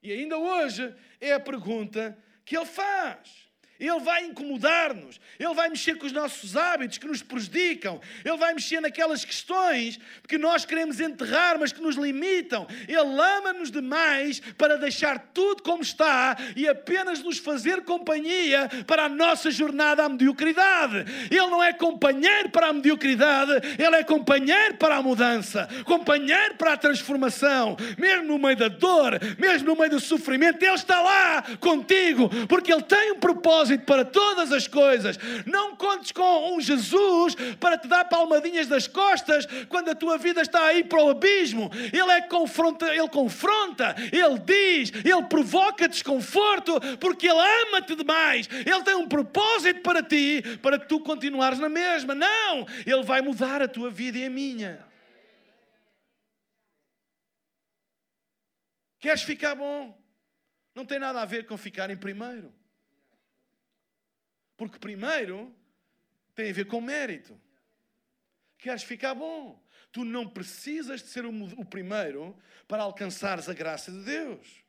[0.00, 3.49] E ainda hoje é a pergunta que Ele faz.
[3.80, 8.52] Ele vai incomodar-nos, Ele vai mexer com os nossos hábitos que nos prejudicam, Ele vai
[8.52, 12.66] mexer naquelas questões que nós queremos enterrar, mas que nos limitam.
[12.86, 19.08] Ele ama-nos demais para deixar tudo como está e apenas nos fazer companhia para a
[19.08, 21.06] nossa jornada à mediocridade.
[21.30, 26.74] Ele não é companheiro para a mediocridade, Ele é companheiro para a mudança, companheiro para
[26.74, 31.42] a transformação, mesmo no meio da dor, mesmo no meio do sofrimento, Ele está lá
[31.58, 35.18] contigo, porque Ele tem um propósito propósito para todas as coisas.
[35.46, 40.40] Não contes com um Jesus para te dar palmadinhas das costas quando a tua vida
[40.40, 41.70] está aí para o abismo.
[41.92, 48.48] Ele é confronta, ele confronta, ele diz, ele provoca desconforto porque ele ama-te demais.
[48.50, 52.14] Ele tem um propósito para ti, para que tu continuares na mesma.
[52.14, 54.84] Não, ele vai mudar a tua vida e a minha.
[58.98, 59.98] Queres ficar bom?
[60.74, 62.59] Não tem nada a ver com ficar em primeiro.
[64.60, 65.56] Porque primeiro
[66.34, 67.40] tem a ver com mérito.
[68.58, 69.58] Queres ficar bom?
[69.90, 72.36] Tu não precisas de ser o primeiro
[72.68, 74.62] para alcançares a graça de Deus.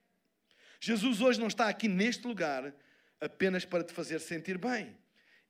[0.79, 2.73] Jesus hoje não está aqui neste lugar
[3.19, 4.97] apenas para te fazer sentir bem.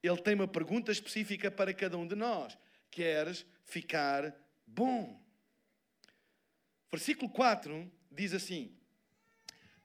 [0.01, 2.57] Ele tem uma pergunta específica para cada um de nós.
[2.89, 5.23] Queres ficar bom?
[6.89, 8.75] Versículo 4 diz assim: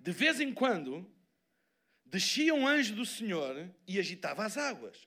[0.00, 1.06] De vez em quando
[2.06, 5.06] descia um anjo do Senhor e agitava as águas.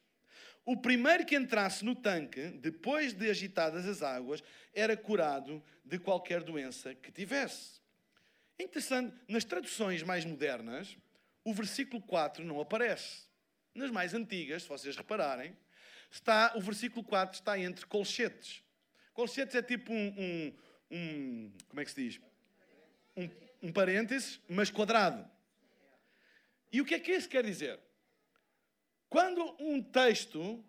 [0.65, 6.43] O primeiro que entrasse no tanque, depois de agitadas as águas, era curado de qualquer
[6.43, 7.81] doença que tivesse.
[8.59, 10.95] interessante, nas traduções mais modernas,
[11.43, 13.23] o versículo 4 não aparece.
[13.73, 15.57] Nas mais antigas, se vocês repararem,
[16.11, 18.61] está, o versículo 4 está entre colchetes.
[19.13, 20.53] Colchetes é tipo um, um,
[20.91, 22.21] um como é que se diz?
[23.15, 23.29] Um,
[23.63, 25.27] um parênteses, mas quadrado.
[26.71, 27.79] E o que é que isso quer dizer?
[29.09, 30.63] Quando um texto,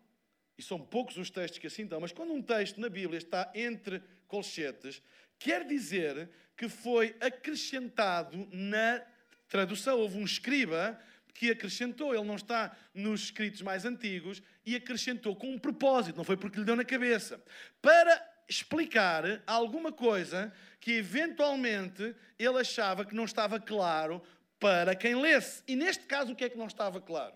[0.57, 3.51] e são poucos os textos que assim estão, mas quando um texto na Bíblia está
[3.55, 5.03] entre colchetes,
[5.39, 9.03] quer dizer que foi acrescentado na
[9.49, 9.99] tradução.
[9.99, 10.99] Houve um escriba
[11.35, 16.25] que acrescentou, ele não está nos escritos mais antigos, e acrescentou com um propósito, não
[16.25, 17.43] foi porque lhe deu na cabeça.
[17.81, 24.23] Para explicar alguma coisa que eventualmente ele achava que não estava claro
[24.61, 25.63] para quem lesse.
[25.67, 27.35] E neste caso, o que é que não estava claro?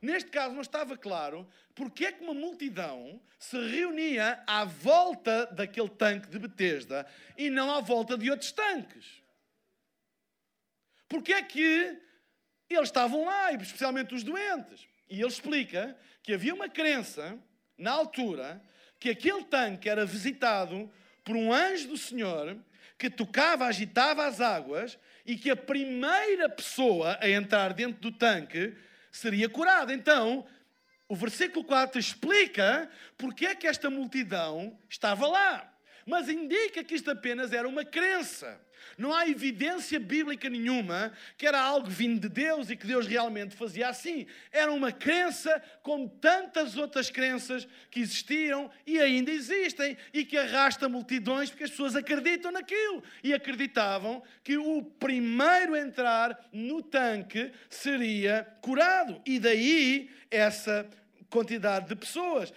[0.00, 5.88] Neste caso, não estava claro porque é que uma multidão se reunia à volta daquele
[5.88, 9.22] tanque de Betesda e não à volta de outros tanques.
[11.08, 11.98] Porque é que
[12.68, 14.86] eles estavam lá, especialmente os doentes.
[15.08, 17.36] E ele explica que havia uma crença,
[17.76, 18.62] na altura,
[18.98, 20.90] que aquele tanque era visitado
[21.24, 22.56] por um anjo do Senhor
[23.00, 28.76] que tocava, agitava as águas e que a primeira pessoa a entrar dentro do tanque
[29.10, 29.94] seria curada.
[29.94, 30.46] Então,
[31.08, 37.10] o versículo 4 explica porque é que esta multidão estava lá, mas indica que isto
[37.10, 38.60] apenas era uma crença.
[38.96, 43.56] Não há evidência bíblica nenhuma que era algo vindo de Deus e que Deus realmente
[43.56, 44.26] fazia assim.
[44.52, 50.88] Era uma crença como tantas outras crenças que existiam e ainda existem e que arrasta
[50.88, 57.52] multidões porque as pessoas acreditam naquilo e acreditavam que o primeiro a entrar no tanque
[57.68, 59.20] seria curado.
[59.24, 60.88] E daí essa
[61.30, 62.52] quantidade de pessoas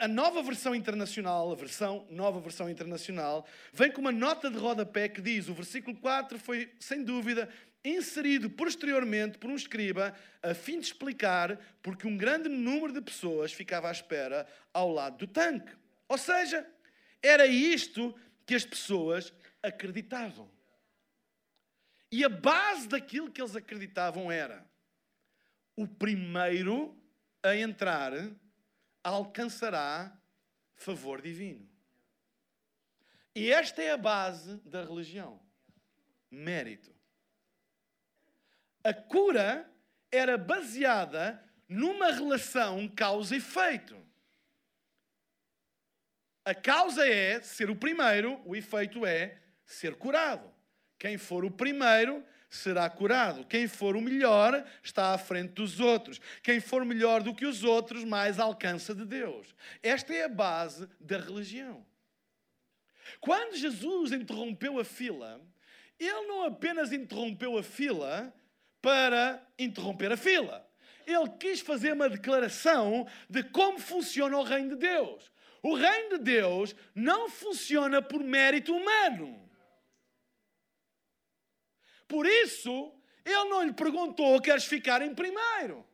[0.00, 5.08] a nova versão internacional, a versão, nova versão internacional, vem com uma nota de rodapé
[5.08, 7.48] que diz: o versículo 4 foi, sem dúvida,
[7.84, 13.52] inserido posteriormente por um escriba a fim de explicar porque um grande número de pessoas
[13.52, 15.72] ficava à espera ao lado do tanque.
[16.08, 16.66] Ou seja,
[17.22, 18.14] era isto
[18.46, 19.32] que as pessoas
[19.62, 20.48] acreditavam.
[22.12, 24.64] E a base daquilo que eles acreditavam era
[25.76, 26.96] o primeiro
[27.42, 28.12] a entrar
[29.04, 30.16] alcançará
[30.74, 31.68] favor divino.
[33.34, 35.40] E esta é a base da religião:
[36.30, 36.94] mérito.
[38.82, 39.70] A cura
[40.10, 43.96] era baseada numa relação causa-efeito.
[46.44, 50.52] A causa é ser o primeiro, o efeito é ser curado.
[50.98, 52.24] Quem for o primeiro
[52.56, 53.44] será curado.
[53.44, 56.20] Quem for o melhor está à frente dos outros.
[56.42, 59.54] Quem for melhor do que os outros, mais alcança de Deus.
[59.82, 61.84] Esta é a base da religião.
[63.20, 65.40] Quando Jesus interrompeu a fila,
[65.98, 68.32] ele não apenas interrompeu a fila
[68.80, 70.66] para interromper a fila.
[71.06, 75.30] Ele quis fazer uma declaração de como funciona o reino de Deus.
[75.62, 79.48] O reino de Deus não funciona por mérito humano.
[82.14, 85.84] Por isso, ele não lhe perguntou: queres ficar em primeiro?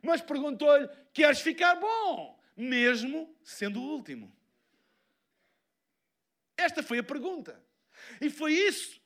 [0.00, 2.40] Mas perguntou-lhe: queres ficar bom?
[2.56, 4.32] Mesmo sendo o último.
[6.56, 7.60] Esta foi a pergunta.
[8.20, 9.02] E foi isso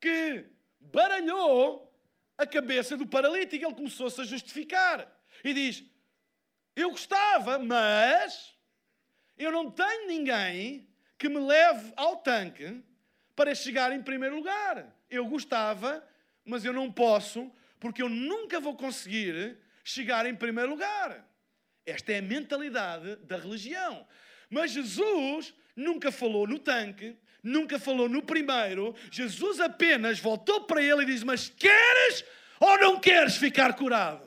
[0.00, 0.46] que
[0.80, 1.94] baralhou
[2.38, 3.62] a cabeça do paralítico.
[3.62, 5.14] Ele começou-se a justificar.
[5.44, 5.84] E diz:
[6.74, 8.56] Eu gostava, mas
[9.36, 12.82] eu não tenho ninguém que me leve ao tanque
[13.40, 16.06] para chegar em primeiro lugar eu gostava,
[16.44, 17.50] mas eu não posso,
[17.80, 21.26] porque eu nunca vou conseguir chegar em primeiro lugar.
[21.86, 24.06] Esta é a mentalidade da religião.
[24.50, 28.94] Mas Jesus nunca falou no tanque, nunca falou no primeiro.
[29.10, 32.22] Jesus apenas voltou para ele e diz: Mas queres
[32.60, 34.22] ou não queres ficar curado?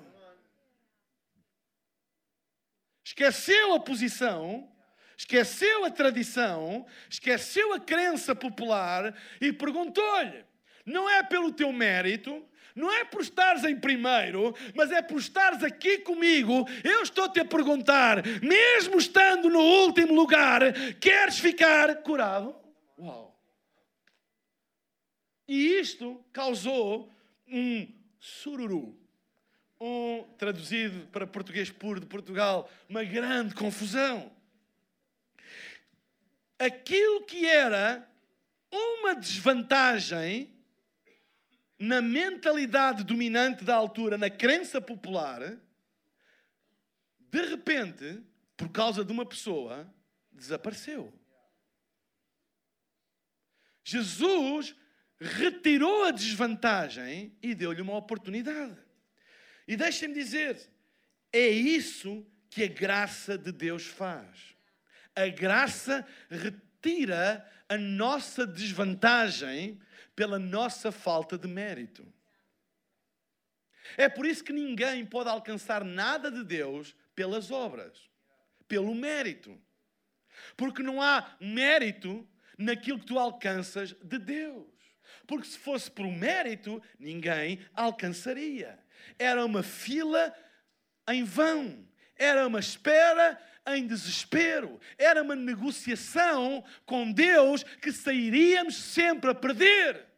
[3.04, 4.73] Esqueceu a posição,
[5.18, 10.46] esqueceu a tradição, esqueceu a crença popular e perguntou-lhe:
[10.86, 12.44] não é pelo teu mérito,
[12.76, 16.68] não é por estares em primeiro, mas é por estares aqui comigo.
[16.84, 20.62] Eu estou-te a perguntar, mesmo estando no último lugar,
[21.00, 22.56] queres ficar curado?
[22.98, 23.40] Uau!
[25.48, 27.12] E isto causou
[27.48, 27.88] um
[28.20, 28.98] sururu,
[29.80, 34.32] um, traduzido para português puro de Portugal, uma grande confusão.
[36.64, 38.08] Aquilo que era
[38.72, 40.54] uma desvantagem
[41.78, 45.42] na mentalidade dominante da altura, na crença popular,
[47.20, 48.24] de repente,
[48.56, 49.94] por causa de uma pessoa,
[50.32, 51.14] desapareceu.
[53.84, 54.74] Jesus
[55.20, 58.78] retirou a desvantagem e deu-lhe uma oportunidade.
[59.68, 60.72] E deixem-me dizer,
[61.32, 64.53] é isso que a graça de Deus faz.
[65.16, 69.80] A graça retira a nossa desvantagem
[70.16, 72.06] pela nossa falta de mérito.
[73.98, 78.10] É por isso que ninguém pode alcançar nada de Deus pelas obras,
[78.68, 79.60] pelo mérito.
[80.56, 84.68] Porque não há mérito naquilo que tu alcanças de Deus.
[85.28, 88.80] Porque se fosse por mérito, ninguém alcançaria.
[89.20, 90.34] Era uma fila
[91.10, 91.88] em vão.
[92.16, 94.80] era uma espera em desespero.
[94.98, 100.14] Era uma negociação com Deus que sairíamos sempre a perder.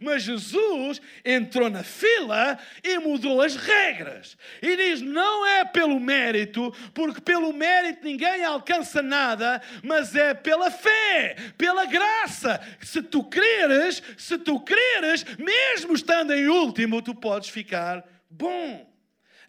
[0.00, 4.36] Mas Jesus entrou na fila e mudou as regras.
[4.62, 10.70] E diz: não é pelo mérito, porque pelo mérito ninguém alcança nada, mas é pela
[10.70, 12.60] fé, pela graça.
[12.80, 18.87] Se tu creres, se tu creres, mesmo estando em último, tu podes ficar bom.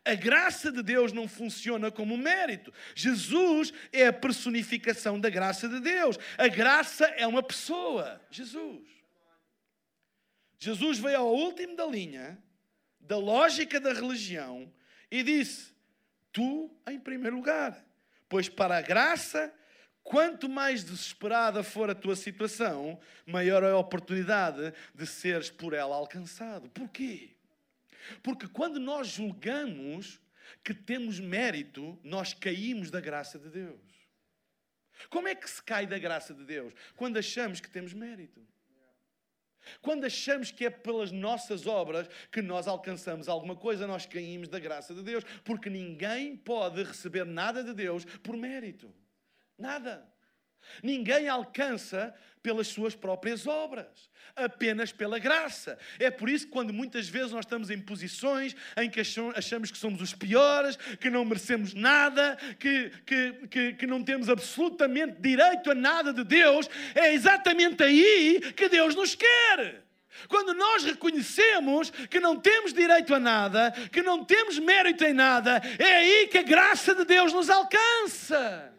[0.10, 2.74] A graça de Deus não funciona como mérito.
[2.96, 6.18] Jesus é a personificação da graça de Deus.
[6.36, 8.88] A graça é uma pessoa, Jesus.
[10.58, 12.38] Jesus veio ao último da linha,
[13.00, 14.74] da lógica da religião,
[15.12, 15.74] e disse:
[16.34, 17.86] Tu em primeiro lugar.
[18.28, 19.54] Pois para a graça,
[20.04, 25.96] quanto mais desesperada for a tua situação, maior é a oportunidade de seres por ela
[25.96, 26.68] alcançado.
[26.70, 27.36] Porquê?
[28.22, 30.20] Porque quando nós julgamos
[30.64, 33.80] que temos mérito, nós caímos da graça de Deus.
[35.10, 36.74] Como é que se cai da graça de Deus?
[36.96, 38.46] Quando achamos que temos mérito.
[39.82, 44.60] Quando achamos que é pelas nossas obras que nós alcançamos alguma coisa, nós caímos da
[44.60, 48.94] graça de Deus, porque ninguém pode receber nada de Deus por mérito.
[49.58, 50.12] Nada.
[50.84, 55.78] Ninguém alcança pelas suas próprias obras, apenas pela graça.
[56.00, 59.02] É por isso que, quando muitas vezes nós estamos em posições em que
[59.36, 64.30] achamos que somos os piores, que não merecemos nada, que, que, que, que não temos
[64.30, 69.84] absolutamente direito a nada de Deus, é exatamente aí que Deus nos quer.
[70.28, 75.62] Quando nós reconhecemos que não temos direito a nada, que não temos mérito em nada,
[75.78, 78.79] é aí que a graça de Deus nos alcança.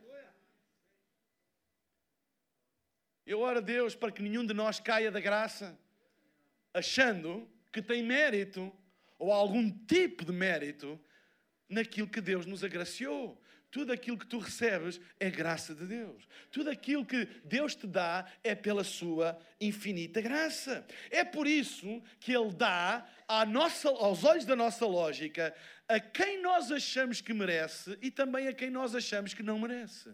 [3.31, 5.79] Eu oro a Deus para que nenhum de nós caia da graça,
[6.75, 8.73] achando que tem mérito
[9.21, 10.99] ou algum tipo de mérito
[11.69, 13.41] naquilo que Deus nos agraciou.
[13.71, 16.27] Tudo aquilo que tu recebes é graça de Deus.
[16.51, 20.85] Tudo aquilo que Deus te dá é pela sua infinita graça.
[21.09, 23.07] É por isso que Ele dá
[23.47, 25.55] nossa, aos olhos da nossa lógica
[25.87, 30.11] a quem nós achamos que merece e também a quem nós achamos que não merece.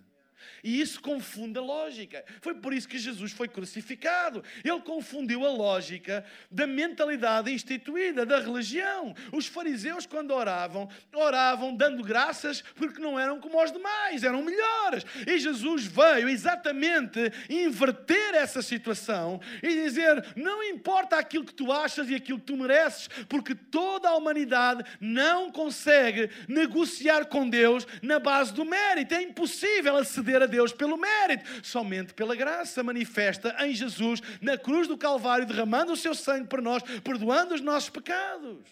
[0.62, 2.24] E isso confunde a lógica.
[2.40, 4.42] Foi por isso que Jesus foi crucificado.
[4.64, 9.14] Ele confundiu a lógica da mentalidade instituída, da religião.
[9.32, 15.04] Os fariseus, quando oravam, oravam dando graças porque não eram como os demais, eram melhores.
[15.26, 22.08] E Jesus veio exatamente inverter essa situação e dizer: não importa aquilo que tu achas
[22.10, 28.18] e aquilo que tu mereces, porque toda a humanidade não consegue negociar com Deus na
[28.18, 29.14] base do mérito.
[29.14, 34.88] É impossível aceder a Deus pelo mérito, somente pela graça manifesta em Jesus, na cruz
[34.88, 38.66] do Calvário, derramando o seu sangue por nós, perdoando os nossos pecados.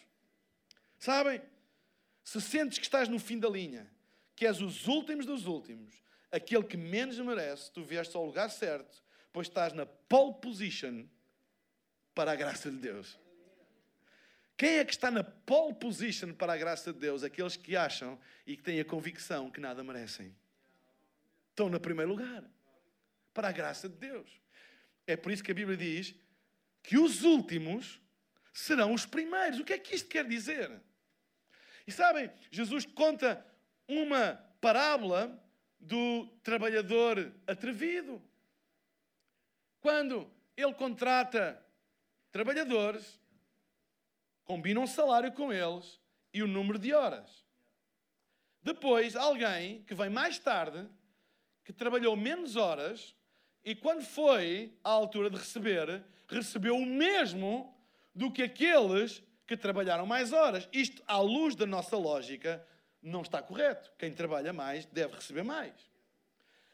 [0.99, 1.41] Sabem?
[2.25, 3.91] Se sentes que estás no fim da linha,
[4.35, 6.03] que és os últimos dos últimos,
[6.33, 9.03] aquele que menos merece, tu vieste ao lugar certo,
[9.33, 11.05] pois estás na pole position
[12.15, 13.19] para a graça de Deus.
[14.57, 17.23] Quem é que está na pole position para a graça de Deus?
[17.23, 20.35] Aqueles que acham e que têm a convicção que nada merecem
[21.55, 22.45] estão no primeiro lugar.
[23.33, 24.41] Para a graça de Deus.
[25.07, 26.15] É por isso que a Bíblia diz
[26.83, 28.01] que os últimos
[28.53, 29.59] serão os primeiros.
[29.59, 30.71] O que é que isto quer dizer?
[31.87, 33.45] E sabem, Jesus conta
[33.89, 35.41] uma parábola
[35.79, 38.23] do trabalhador atrevido.
[39.81, 41.63] Quando ele contrata
[42.33, 43.21] trabalhadores,
[44.45, 46.01] combina um salário com eles
[46.33, 47.45] e o número de horas.
[48.63, 50.89] Depois, alguém que vem mais tarde
[51.65, 53.15] que trabalhou menos horas
[53.65, 57.75] e quando foi à altura de receber, recebeu o mesmo
[58.15, 60.69] do que aqueles que trabalharam mais horas.
[60.73, 62.65] Isto, à luz da nossa lógica,
[63.03, 63.91] não está correto.
[63.99, 65.73] Quem trabalha mais deve receber mais.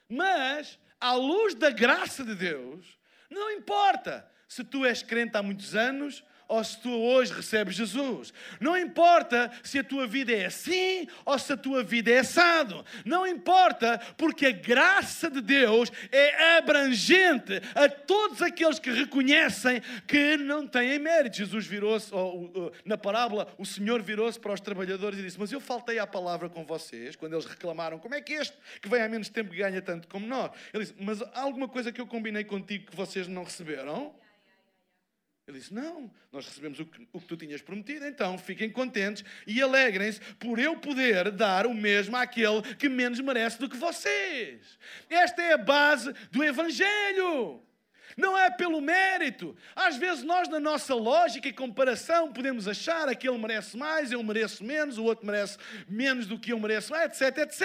[0.09, 2.99] Mas, à luz da graça de Deus,
[3.31, 8.35] não importa se tu és crente há muitos anos ou se tu hoje recebes Jesus.
[8.59, 12.85] Não importa se a tua vida é assim ou se a tua vida é assado.
[13.05, 20.37] Não importa, porque a graça de Deus é abrangente a todos aqueles que reconhecem que
[20.37, 21.37] não têm mérito.
[21.37, 22.11] Jesus virou-se,
[22.85, 26.49] na parábola, o Senhor virou-se para os trabalhadores e disse: Mas eu faltei à palavra
[26.49, 29.81] com vocês, quando eles reclamaram: Como é que este que vem há menos tempo ganha
[29.81, 30.51] tanto como nós?
[30.75, 34.13] Ele disse: Mas há alguma coisa que eu combinei contigo que vocês não receberam?
[35.51, 39.25] Ele disse: Não, nós recebemos o que, o que tu tinhas prometido, então fiquem contentes
[39.47, 44.79] e alegrem-se por eu poder dar o mesmo àquele que menos merece do que vocês.
[45.09, 47.63] Esta é a base do Evangelho.
[48.17, 49.57] Não é pelo mérito.
[49.75, 54.23] Às vezes nós, na nossa lógica e comparação, podemos achar que ele merece mais, eu
[54.23, 55.59] mereço menos, o outro merece
[55.89, 57.65] menos do que eu mereço, etc, etc.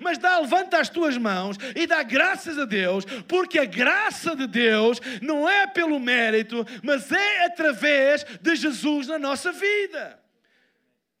[0.00, 4.46] Mas dá, levanta as tuas mãos e dá graças a Deus, porque a graça de
[4.46, 10.20] Deus não é pelo mérito, mas é através de Jesus na nossa vida.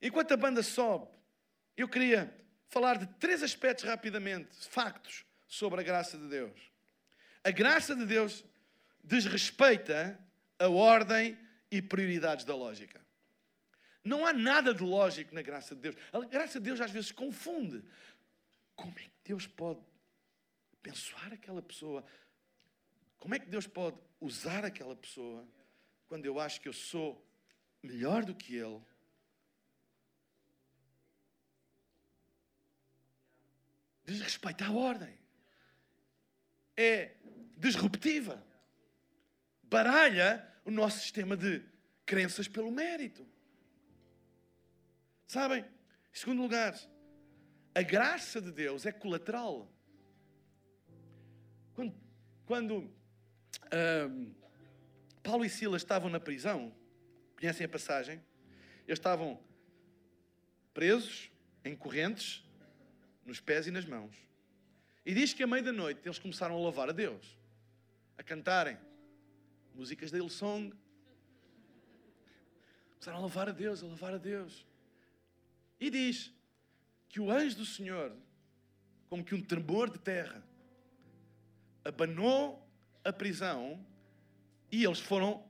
[0.00, 1.08] Enquanto a banda sobe,
[1.76, 2.32] eu queria
[2.68, 6.58] falar de três aspectos rapidamente, factos sobre a graça de Deus.
[7.42, 8.44] A graça de Deus
[9.04, 10.18] desrespeita
[10.58, 11.38] a ordem
[11.70, 13.04] e prioridades da lógica.
[14.02, 15.96] Não há nada de lógico na graça de Deus.
[16.12, 17.82] A graça de Deus às vezes confunde.
[18.74, 19.80] Como é que Deus pode
[20.78, 22.04] abençoar aquela pessoa?
[23.18, 25.46] Como é que Deus pode usar aquela pessoa
[26.06, 27.26] quando eu acho que eu sou
[27.82, 28.80] melhor do que Ele?
[34.04, 35.18] Desrespeita a ordem.
[36.76, 37.16] É
[37.56, 38.44] disruptiva
[39.68, 41.62] baralha o nosso sistema de
[42.06, 43.26] crenças pelo mérito.
[45.26, 45.62] Sabem?
[45.62, 46.78] Em segundo lugar,
[47.74, 49.70] a graça de Deus é colateral.
[51.74, 51.94] Quando,
[52.46, 52.90] quando
[55.22, 56.74] Paulo e Silas estavam na prisão,
[57.36, 58.22] conhecem a passagem?
[58.86, 59.42] Eles estavam
[60.72, 61.30] presos
[61.64, 62.44] em correntes
[63.24, 64.16] nos pés e nas mãos.
[65.04, 67.38] E diz que à meia da noite eles começaram a louvar a Deus,
[68.16, 68.78] a cantarem
[69.74, 70.72] músicas da Hillsong.
[72.92, 74.66] Começaram a louvar a Deus, a louvar a Deus.
[75.80, 76.32] E diz
[77.08, 78.16] que o anjo do Senhor,
[79.08, 80.42] como que um tremor de terra,
[81.84, 82.66] abanou
[83.04, 83.84] a prisão
[84.70, 85.44] e eles foram,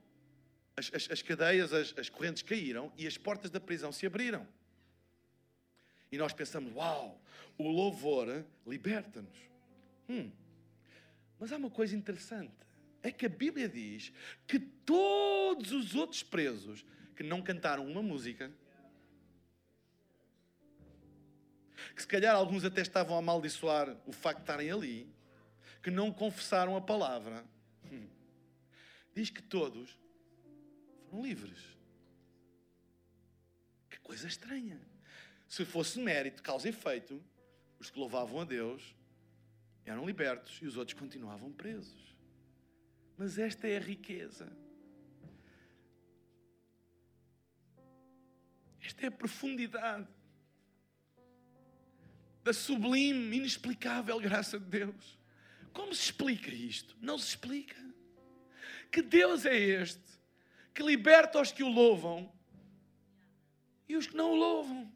[0.77, 4.47] as, as, as cadeias, as, as correntes caíram e as portas da prisão se abriram.
[6.11, 7.21] E nós pensamos, uau,
[7.57, 9.39] o louvor liberta-nos.
[10.09, 10.31] Hum.
[11.39, 12.64] Mas há uma coisa interessante
[13.05, 14.13] é que a Bíblia diz
[14.47, 16.85] que todos os outros presos
[17.15, 18.51] que não cantaram uma música,
[21.95, 25.15] que se calhar alguns até estavam a amaldiçoar o facto de estarem ali,
[25.83, 27.45] que não confessaram a palavra,
[29.15, 29.97] diz que todos
[31.11, 31.59] foram livres.
[33.91, 34.81] Que coisa estranha.
[35.47, 37.23] Se fosse mérito, causa e efeito,
[37.79, 38.97] os que louvavam a Deus
[39.85, 42.14] eram libertos e os outros continuavam presos.
[43.17, 44.51] Mas esta é a riqueza.
[48.81, 50.09] Esta é a profundidade
[52.43, 55.19] da sublime, inexplicável graça de Deus.
[55.73, 56.97] Como se explica isto?
[57.01, 57.83] Não se explica.
[58.93, 60.15] Que Deus é este
[60.75, 62.31] que liberta os que o louvam
[63.89, 64.93] e os que não o louvam.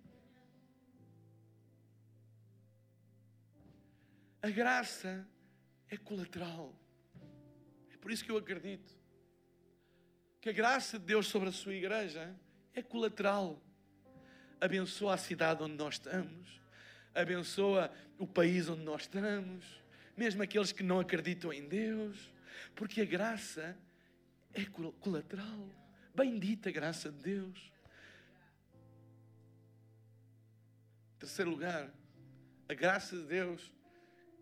[4.42, 5.26] A graça
[5.88, 6.74] é colateral.
[8.00, 8.96] Por isso que eu acredito
[10.40, 12.34] que a graça de Deus sobre a sua igreja
[12.74, 13.60] é colateral.
[14.60, 16.60] Abençoa a cidade onde nós estamos,
[17.14, 19.64] abençoa o país onde nós estamos,
[20.16, 22.32] mesmo aqueles que não acreditam em Deus,
[22.74, 23.76] porque a graça
[24.52, 24.64] é
[25.00, 25.68] colateral.
[26.14, 27.72] Bendita a graça de Deus.
[31.18, 31.92] Terceiro lugar,
[32.68, 33.72] a graça de Deus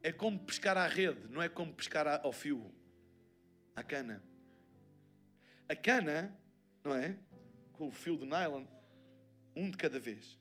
[0.02, 2.72] é como pescar à rede, não é como pescar ao fio
[3.76, 4.22] a cana.
[5.68, 6.34] A cana,
[6.82, 7.16] não é?
[7.74, 8.64] Com o fio de nylon,
[9.54, 10.38] um de cada vez.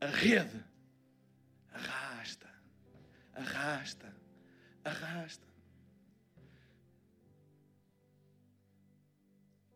[0.00, 0.62] A rede
[1.70, 2.48] arrasta,
[3.32, 4.14] arrasta,
[4.84, 5.46] arrasta.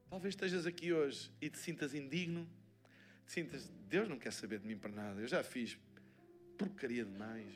[0.09, 2.48] Talvez estejas aqui hoje e te sintas indigno,
[3.26, 5.78] te sintas, Deus não quer saber de mim para nada, eu já fiz
[6.59, 7.55] porcaria demais.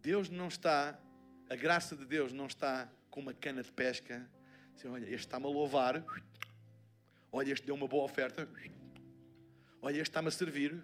[0.00, 0.98] Deus não está
[1.50, 4.24] a graça de Deus não está com uma cana de pesca.
[4.76, 6.04] Assim, olha, este está-me a louvar.
[7.32, 8.48] Olha, este deu uma boa oferta.
[9.82, 10.80] Olha, este está-me a servir.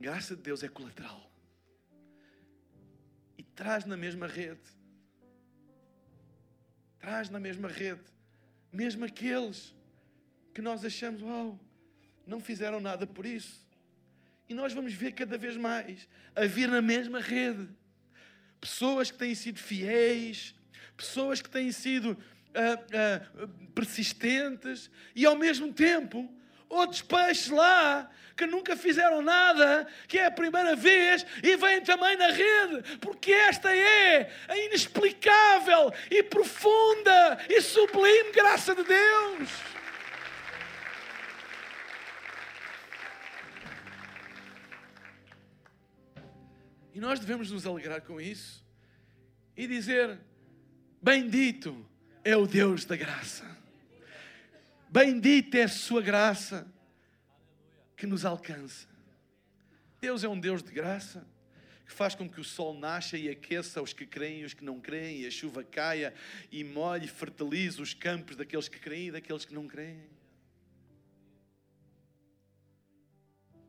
[0.00, 1.30] Graça de Deus é colateral.
[3.38, 4.60] E traz na mesma rede.
[6.98, 8.02] Traz na mesma rede.
[8.72, 9.72] Mesmo aqueles
[10.52, 11.56] que nós achamos, uau,
[12.26, 13.64] não fizeram nada por isso.
[14.48, 17.68] E nós vamos ver cada vez mais a vir na mesma rede
[18.62, 20.54] pessoas que têm sido fiéis,
[20.96, 26.32] pessoas que têm sido uh, uh, persistentes e ao mesmo tempo
[26.68, 32.16] outros peixes lá que nunca fizeram nada, que é a primeira vez e vêm também
[32.16, 39.81] na rede, porque esta é a inexplicável e profunda e sublime graça de Deus.
[46.92, 48.62] E nós devemos nos alegrar com isso.
[49.56, 50.18] e dizer:
[51.00, 51.86] Bendito
[52.24, 53.44] é o Deus da graça.
[54.88, 56.66] Bendita é a sua graça
[57.96, 58.86] que nos alcança.
[60.00, 61.26] Deus é um Deus de graça
[61.86, 64.64] que faz com que o sol nasça e aqueça os que creem e os que
[64.64, 66.14] não creem, e a chuva caia
[66.50, 70.02] e molhe e fertilize os campos daqueles que creem e daqueles que não creem.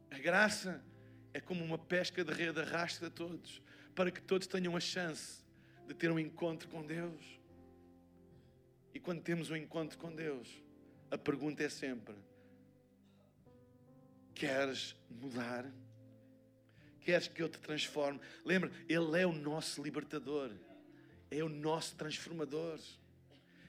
[0.09, 0.83] A graça
[1.33, 3.61] é como uma pesca de rede, arrasta todos,
[3.95, 5.43] para que todos tenham a chance
[5.87, 7.39] de ter um encontro com Deus.
[8.93, 10.47] E quando temos um encontro com Deus,
[11.09, 12.15] a pergunta é sempre:
[14.33, 15.65] queres mudar?
[17.01, 18.19] Queres que eu te transforme?
[18.45, 20.51] Lembra, Ele é o nosso libertador,
[21.29, 22.79] é o nosso transformador.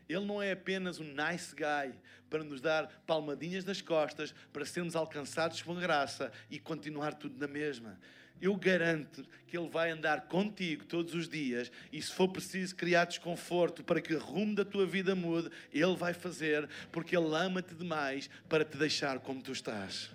[0.09, 1.94] Ele não é apenas um nice guy
[2.28, 7.46] para nos dar palmadinhas nas costas, para sermos alcançados com graça e continuar tudo na
[7.46, 7.98] mesma
[8.40, 13.07] eu garanto que Ele vai andar contigo todos os dias e se for preciso criar
[13.07, 17.74] desconforto para que o rumo da tua vida mude, Ele vai fazer, porque Ele ama-te
[17.74, 20.11] demais para te deixar como tu estás.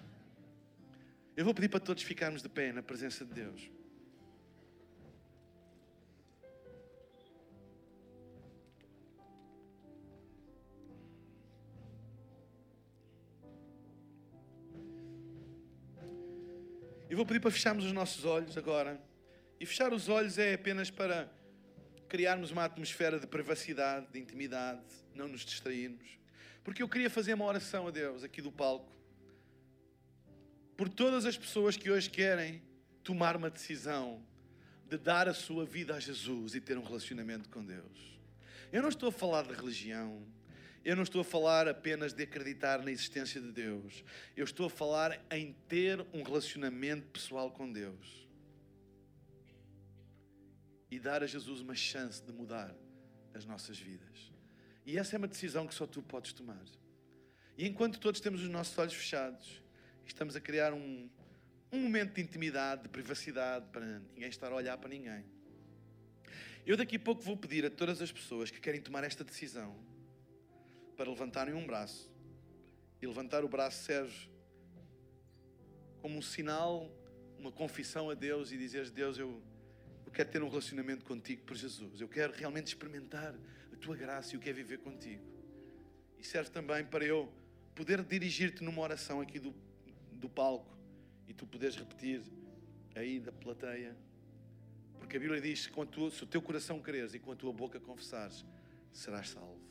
[1.36, 3.79] Eu vou pedir para todos ficarmos de pé na presença de Deus.
[17.10, 19.02] Eu vou pedir para fecharmos os nossos olhos agora.
[19.60, 21.28] E fechar os olhos é apenas para
[22.08, 24.86] criarmos uma atmosfera de privacidade, de intimidade,
[25.16, 26.20] não nos distrairmos.
[26.64, 28.96] Porque eu queria fazer uma oração a Deus aqui do palco.
[30.78, 32.62] Por todas as pessoas que hoje querem
[33.04, 34.24] tomar uma decisão
[34.88, 38.20] de dar a sua vida a Jesus e ter um relacionamento com Deus.
[38.72, 40.24] Eu não estou a falar de religião,
[40.90, 44.04] eu não estou a falar apenas de acreditar na existência de Deus.
[44.36, 48.28] Eu estou a falar em ter um relacionamento pessoal com Deus.
[50.90, 52.76] E dar a Jesus uma chance de mudar
[53.36, 54.32] as nossas vidas.
[54.84, 56.66] E essa é uma decisão que só tu podes tomar.
[57.56, 59.62] E enquanto todos temos os nossos olhos fechados,
[60.08, 61.08] estamos a criar um,
[61.72, 65.24] um momento de intimidade, de privacidade, para ninguém estar a olhar para ninguém.
[66.66, 69.88] Eu daqui a pouco vou pedir a todas as pessoas que querem tomar esta decisão
[71.00, 72.12] para levantarem um braço.
[73.02, 74.30] E levantar o braço serve
[76.02, 76.94] como um sinal,
[77.38, 79.42] uma confissão a Deus e dizeres: Deus, eu,
[80.06, 82.02] eu quero ter um relacionamento contigo por Jesus.
[82.02, 83.34] Eu quero realmente experimentar
[83.72, 85.24] a tua graça e o que é viver contigo.
[86.18, 87.32] E serve também para eu
[87.74, 89.56] poder dirigir-te numa oração aqui do,
[90.12, 90.78] do palco
[91.30, 92.22] e tu poderes repetir
[92.94, 93.96] aí da plateia.
[94.98, 97.80] Porque a Bíblia diz: que se o teu coração creres e com a tua boca
[97.80, 98.46] confessares,
[98.92, 99.69] serás salvo.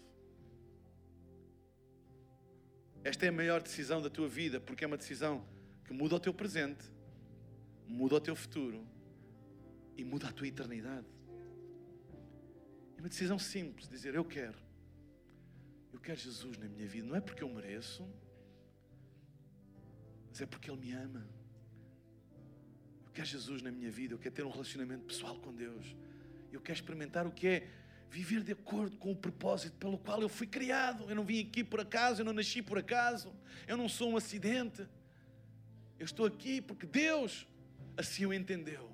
[3.04, 5.44] Esta é a maior decisão da tua vida, porque é uma decisão
[5.84, 6.84] que muda o teu presente,
[7.86, 8.86] muda o teu futuro
[9.96, 11.06] e muda a tua eternidade.
[12.96, 14.58] É uma decisão simples, dizer eu quero.
[15.92, 18.06] Eu quero Jesus na minha vida, não é porque eu mereço,
[20.28, 21.26] mas é porque Ele me ama.
[23.06, 25.96] Eu quero Jesus na minha vida, eu quero ter um relacionamento pessoal com Deus.
[26.52, 27.70] Eu quero experimentar o que é
[28.10, 31.04] viver de acordo com o propósito pelo qual eu fui criado.
[31.08, 33.32] Eu não vim aqui por acaso, eu não nasci por acaso,
[33.66, 34.86] eu não sou um acidente.
[35.98, 37.46] Eu estou aqui porque Deus
[37.96, 38.90] assim o entendeu.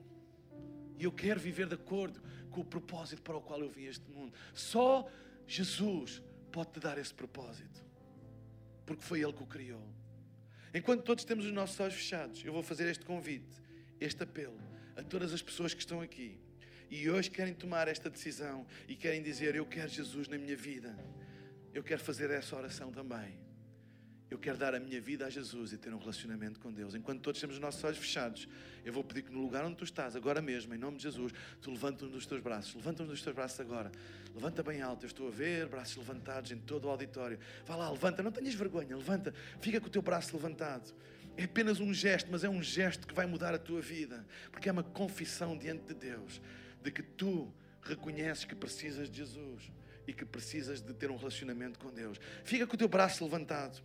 [0.98, 3.90] E eu quero viver de acordo com o propósito para o qual eu vim a
[3.90, 4.32] este mundo.
[4.54, 5.08] Só
[5.46, 7.84] Jesus pode te dar esse propósito,
[8.86, 9.82] porque foi Ele que o criou.
[10.72, 13.60] Enquanto todos temos os nossos olhos fechados, eu vou fazer este convite,
[14.00, 14.58] este apelo
[14.96, 16.38] a todas as pessoas que estão aqui
[16.91, 20.97] e hoje querem tomar esta decisão e querem dizer: Eu quero Jesus na minha vida,
[21.72, 23.45] eu quero fazer essa oração também.
[24.35, 26.95] Eu quero dar a minha vida a Jesus e ter um relacionamento com Deus.
[26.95, 28.49] Enquanto todos temos os nossos olhos fechados,
[28.85, 31.32] eu vou pedir que no lugar onde tu estás, agora mesmo, em nome de Jesus,
[31.61, 32.74] tu levanta um dos teus braços.
[32.74, 33.93] Levanta um dos teus braços agora.
[34.35, 35.05] Levanta bem alto.
[35.05, 37.39] Eu estou a ver braços levantados em todo o auditório.
[37.64, 38.24] Vá lá, levanta.
[38.24, 38.97] Não tenhas vergonha.
[38.97, 39.32] Levanta.
[39.61, 40.93] Fica com o teu braço levantado.
[41.37, 44.26] É apenas um gesto, mas é um gesto que vai mudar a tua vida.
[44.51, 46.41] Porque é uma confissão diante de Deus
[46.85, 49.72] de que tu reconheces que precisas de Jesus
[50.07, 52.20] e que precisas de ter um relacionamento com Deus.
[52.45, 53.82] Fica com o teu braço levantado.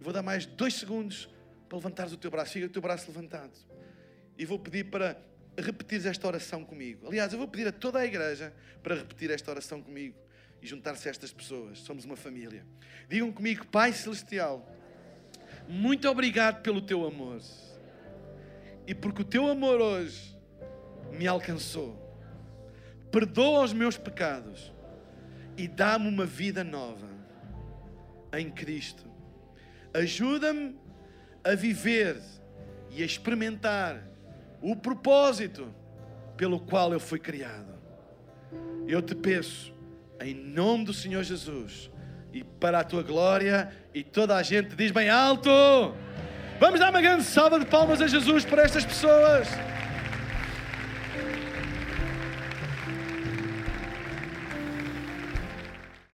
[0.00, 1.30] vou dar mais dois segundos
[1.68, 2.52] para levantares o teu braço.
[2.52, 3.56] Fica com o teu braço levantado.
[4.36, 5.16] E vou pedir para
[5.56, 7.06] repetires esta oração comigo.
[7.06, 10.16] Aliás, eu vou pedir a toda a igreja para repetir esta oração comigo
[10.60, 11.78] e juntar-se a estas pessoas.
[11.78, 12.66] Somos uma família.
[13.08, 14.68] Digam comigo, Pai Celestial,
[15.68, 17.40] muito obrigado pelo teu amor.
[18.88, 20.36] E porque o teu amor hoje
[21.12, 22.03] me alcançou
[23.14, 24.72] perdoa os meus pecados
[25.56, 27.06] e dá-me uma vida nova
[28.36, 29.04] em Cristo.
[29.94, 30.76] Ajuda-me
[31.44, 32.20] a viver
[32.90, 34.02] e a experimentar
[34.60, 35.72] o propósito
[36.36, 37.72] pelo qual eu fui criado.
[38.88, 39.72] eu te peço,
[40.20, 41.92] em nome do Senhor Jesus,
[42.32, 45.48] e para a tua glória, e toda a gente diz bem alto.
[46.58, 49.46] Vamos dar uma grande salva de palmas a Jesus por estas pessoas.